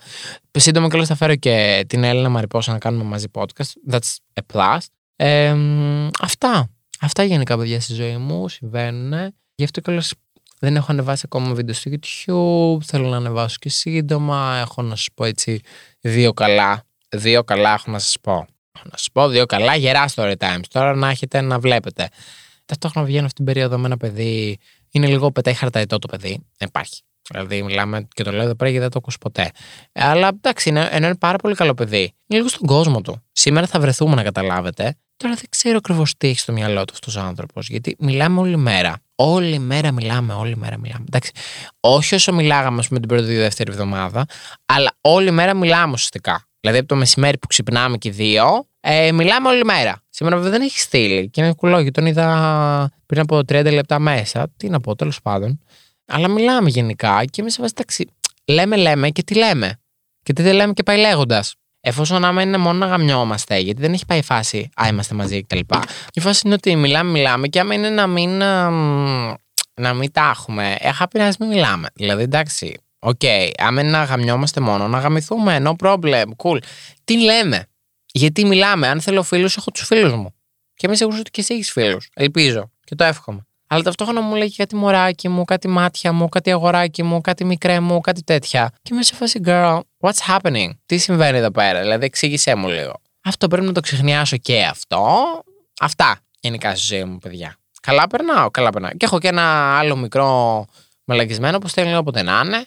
Σύντομα 0.50 0.88
κιόλας 0.88 1.09
θα 1.09 1.14
φέρω 1.14 1.37
και 1.37 1.85
την 1.87 2.05
Έλληνα 2.05 2.28
Μαριπόσα 2.28 2.72
να 2.72 2.78
κάνουμε 2.78 3.05
μαζί 3.05 3.26
podcast. 3.33 3.92
That's 3.92 4.16
a 4.35 4.57
plus. 4.57 4.78
Ε, 5.16 5.57
αυτά. 6.20 6.70
Αυτά 7.00 7.22
γενικά 7.22 7.59
παιδιά 7.59 7.81
στη 7.81 7.94
ζωή 7.94 8.16
μου 8.16 8.48
συμβαίνουν. 8.48 9.35
Γι' 9.55 9.64
αυτό 9.64 9.81
κιόλας 9.81 10.12
δεν 10.59 10.76
έχω 10.76 10.87
ανεβάσει 10.92 11.22
ακόμα 11.24 11.55
βίντεο 11.55 11.74
στο 11.74 11.90
YouTube. 11.90 12.85
Θέλω 12.85 13.09
να 13.09 13.16
ανεβάσω 13.16 13.57
και 13.61 13.68
σύντομα. 13.68 14.59
Έχω 14.61 14.83
να 14.83 14.96
σας 14.96 15.09
πω 15.14 15.24
έτσι 15.24 15.61
δύο 16.00 16.33
καλά. 16.33 16.85
Δύο 17.09 17.44
καλά 17.44 17.72
έχω 17.72 17.90
να 17.90 17.98
σας 17.98 18.16
πω. 18.20 18.46
Έχω 18.73 18.89
να 18.91 18.97
σα 18.97 19.11
πω 19.11 19.29
δύο 19.29 19.47
καλά 19.47 19.75
γερά 19.75 20.05
story 20.15 20.35
times. 20.39 20.63
Τώρα 20.71 20.95
να 20.95 21.09
έχετε 21.09 21.41
να 21.41 21.59
βλέπετε. 21.59 22.09
Ταυτόχρονα 22.65 23.07
βγαίνω 23.07 23.27
αυτήν 23.27 23.45
την 23.45 23.55
περίοδο 23.55 23.79
με 23.79 23.87
ένα 23.87 23.97
παιδί. 23.97 24.59
Είναι 24.91 25.07
λίγο 25.07 25.33
πετάει 25.33 25.55
χαρταετό 25.55 25.99
το 25.99 26.09
παιδί. 26.09 26.47
Δεν 26.59 26.69
υπάρχει. 26.69 27.03
Δηλαδή, 27.31 27.63
μιλάμε 27.63 28.09
και 28.15 28.23
το 28.23 28.31
λέω 28.31 28.43
εδώ 28.43 28.55
πέρα 28.55 28.71
γιατί 28.71 28.83
δεν 28.85 28.93
το 28.93 28.99
ακούσω 28.99 29.19
ποτέ. 29.19 29.51
Αλλά 29.93 30.29
εντάξει, 30.29 30.69
είναι, 30.69 30.89
ενώ 30.91 31.07
είναι 31.07 31.17
πάρα 31.17 31.39
πολύ 31.39 31.55
καλό 31.55 31.75
παιδί. 31.75 32.01
Είναι 32.01 32.39
λίγο 32.39 32.49
στον 32.49 32.67
κόσμο 32.67 33.01
του. 33.01 33.23
Σήμερα 33.33 33.67
θα 33.67 33.81
βρεθούμε 33.81 34.15
να 34.15 34.23
καταλάβετε. 34.23 34.97
Τώρα 35.17 35.35
δεν 35.35 35.45
ξέρω 35.49 35.77
ακριβώς 35.77 36.17
τι 36.17 36.29
έχει 36.29 36.39
στο 36.39 36.53
μυαλό 36.53 36.85
του 36.85 36.93
αυτός 36.93 37.17
ο 37.17 37.21
άνθρωπος. 37.21 37.69
Γιατί 37.69 37.97
μιλάμε 37.99 38.41
όλη 38.41 38.57
μέρα. 38.57 38.97
Όλη 39.15 39.59
μέρα 39.59 39.93
μιλάμε, 39.93 40.33
όλη 40.33 40.57
μέρα 40.57 40.79
μιλάμε. 40.79 41.05
Εντάξει, 41.09 41.33
όχι 41.81 42.15
όσο 42.15 42.33
μιλάγαμε, 42.33 42.79
ας 42.79 42.89
πούμε, 42.89 43.01
την 43.01 43.09
πρώτη 43.09 43.33
ή 43.33 43.37
δεύτερη 43.37 43.71
εβδομάδα, 43.71 44.27
αλλά 44.67 44.91
όλη 45.01 45.31
μέρα 45.31 45.55
μιλάμε 45.55 45.93
ουσιαστικά. 45.93 46.47
Δηλαδή 46.62 46.81
από 46.81 46.88
το 46.88 46.96
μεσημέρι 46.96 47.38
που 47.38 47.46
ξυπνάμε 47.46 47.96
και 47.96 48.11
δύο, 48.11 48.66
ε, 48.81 49.12
μιλάμε 49.12 49.48
όλη 49.48 49.64
μέρα. 49.64 50.03
Σήμερα 50.09 50.37
βέβαια 50.37 50.51
δεν 50.51 50.61
έχει 50.61 50.79
στείλει 50.79 51.29
και 51.29 51.40
είναι 51.40 51.55
κουλό, 51.55 51.90
τον 51.90 52.07
είδα 52.07 52.90
πριν 53.07 53.20
από 53.20 53.38
30 53.38 53.72
λεπτά 53.72 53.98
μέσα. 53.98 54.53
Τι 54.57 54.68
να 54.68 54.81
πω, 54.81 54.94
τέλος 54.94 55.22
πάντων. 55.22 55.61
Αλλά 56.07 56.29
μιλάμε 56.29 56.68
γενικά 56.68 57.25
και 57.25 57.40
εμείς 57.40 57.59
εντάξει, 57.59 58.09
λέμε, 58.44 58.77
λέμε 58.77 59.11
και 59.11 59.22
τι 59.22 59.35
λέμε. 59.35 59.81
Και 60.22 60.33
τι 60.33 60.42
δεν 60.42 60.55
λέμε 60.55 60.72
και 60.72 60.83
πάει 60.83 60.98
λέγοντας. 60.98 61.55
Εφόσον 61.81 62.25
άμα 62.25 62.42
είναι 62.42 62.57
μόνο 62.57 62.79
να 62.79 62.87
γαμιόμαστε, 62.87 63.59
γιατί 63.59 63.81
δεν 63.81 63.92
έχει 63.92 64.07
πάει 64.07 64.18
η 64.18 64.22
φάση, 64.22 64.70
Α, 64.83 64.87
είμαστε 64.88 65.14
μαζί 65.14 65.42
κτλ. 65.42 65.59
Η 66.12 66.20
φάση 66.20 66.42
είναι 66.44 66.55
ότι 66.55 66.77
μιλάμε, 66.77 67.11
μιλάμε 67.11 67.48
και 67.48 67.61
άμα 67.61 67.75
είναι 67.75 67.90
να 67.90 68.07
μην, 68.07 68.31
να 69.75 69.94
μην 69.94 70.12
τα 70.12 70.35
έχουμε, 70.35 70.77
έχω 70.79 71.09
πει 71.09 71.18
να 71.18 71.33
μην 71.38 71.48
μιλάμε. 71.48 71.88
Δηλαδή, 71.94 72.22
εντάξει, 72.22 72.82
okay, 73.03 73.51
άμα 73.57 73.81
είναι 73.81 73.91
να 73.91 74.05
γαμιόμαστε 74.05 74.61
μόνο, 74.61 74.88
να 74.88 74.99
γαμηθούμε, 74.99 75.62
no 75.65 75.73
problem, 75.87 76.25
cool. 76.43 76.59
Τι 77.05 77.19
λέμε, 77.19 77.67
γιατί 78.12 78.45
μιλάμε, 78.45 78.88
αν 78.88 79.01
θέλω 79.01 79.23
φίλους, 79.23 79.57
έχω 79.57 79.71
τους 79.71 79.87
φίλους 79.87 80.12
μου. 80.12 80.35
Και 80.75 80.87
είμαι 80.87 80.97
σίγουρο 80.97 81.17
ότι 81.21 81.31
και 81.31 81.41
εσύ 81.41 81.55
έχεις 81.55 81.73
φίλους. 81.73 82.09
Ελπίζω 82.15 82.71
και 82.85 82.95
το 82.95 83.05
εύχομαι. 83.05 83.47
Αλλά 83.67 83.83
ταυτόχρονα 83.83 84.21
μου 84.21 84.35
λέει 84.35 84.55
κάτι 84.55 84.77
μωράκι 84.77 85.29
μου, 85.29 85.45
κάτι 85.45 85.69
μάτια 85.69 86.12
μου, 86.12 86.29
κάτι 86.29 86.51
αγοράκι 86.51 87.03
μου, 87.03 87.21
κάτι 87.21 87.45
μικρέ 87.45 87.81
μου, 87.81 88.01
κάτι 88.01 88.23
τέτοια. 88.23 88.71
Και 88.83 88.91
είμαι 88.95 89.03
σε 89.03 89.15
φάση, 89.15 89.41
girl, 89.45 89.81
what's 90.01 90.37
happening? 90.37 90.69
Τι 90.87 90.99
συμβαίνει 90.99 91.38
εδώ 91.38 91.51
πέρα, 91.51 91.81
δηλαδή 91.81 92.05
εξήγησέ 92.05 92.55
μου 92.55 92.69
λίγο. 92.69 93.01
Αυτό 93.25 93.49
πρέπει 93.49 93.67
να 93.67 93.73
το 93.73 93.81
ξεχνιάσω 93.81 94.37
και 94.37 94.65
αυτό. 94.65 95.17
Αυτά 95.81 96.21
γενικά 96.41 96.77
στη 96.77 96.95
ζωή 96.95 97.05
μου, 97.05 97.19
παιδιά. 97.19 97.57
Καλά 97.83 98.07
περνάω, 98.07 98.51
καλά 98.51 98.71
περνάω. 98.71 98.91
Και 98.91 99.05
έχω 99.05 99.19
και 99.19 99.29
ένα 99.29 99.79
άλλο 99.79 99.97
μικρό 99.97 100.65
μαλακισμένο 101.05 101.59
που 101.59 101.69
στέλνει 101.69 101.97
όποτε 101.97 102.23
να 102.23 102.43
είναι. 102.45 102.65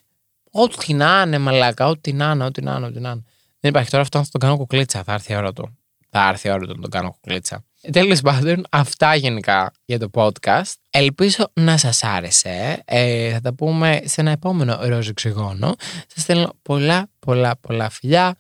Ό,τι 0.58 0.94
να 0.94 1.24
είναι, 1.26 1.38
μαλάκα, 1.38 1.88
ό,τι 1.88 2.14
να 2.14 2.32
είναι, 2.32 2.44
ό,τι 2.44 2.62
να 2.62 2.76
είναι, 2.76 2.86
ό,τι 2.86 3.00
να 3.00 3.10
είναι. 3.10 3.24
Δεν 3.60 3.72
υπάρχει 3.72 3.90
τώρα 3.90 4.04
αυτό 4.04 4.18
να 4.18 4.26
τον 4.32 4.42
κάνω 4.42 4.58
κουκλίτσα. 4.58 5.04
Θα 5.04 5.14
έρθει 5.14 5.34
η 5.34 5.36
ώρα 5.36 5.54
του. 5.54 5.78
Θα 6.10 6.28
έρθει 6.30 6.48
η 6.48 6.52
ώρα 6.52 6.66
του 6.66 6.74
να 6.76 6.82
τον 6.82 6.90
κάνω 6.90 7.12
κουκλίτσα. 7.12 7.64
Τέλος 7.92 8.22
πάντων, 8.22 8.66
αυτά 8.70 9.16
γενικά 9.16 9.72
για 9.86 10.00
το 10.00 10.10
podcast. 10.14 10.74
Ελπίζω 10.90 11.52
να 11.54 11.78
σας 11.78 12.04
άρεσε. 12.04 12.82
Ε, 12.86 13.32
θα 13.32 13.42
τα 13.42 13.54
πούμε 13.54 14.02
σε 14.04 14.22
ένα 14.22 14.32
επόμενο 14.32 14.80
ροζ 14.82 15.10
οξυγόνο. 15.10 15.76
Σας 16.08 16.24
στέλνω 16.24 16.54
πολλά, 16.62 17.10
πολλά, 17.20 17.58
πολλά 17.62 17.90
φιλιά 17.90 18.36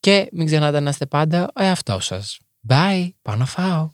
και 0.00 0.28
μην 0.32 0.46
ξεχνάτε 0.46 0.80
να 0.80 0.90
είστε 0.90 1.06
πάντα 1.06 1.50
ο 1.54 1.62
εαυτός 1.62 2.04
σας. 2.04 2.38
Bye, 2.68 3.08
πάω 3.22 3.36
να 3.36 3.46
φάω. 3.46 3.90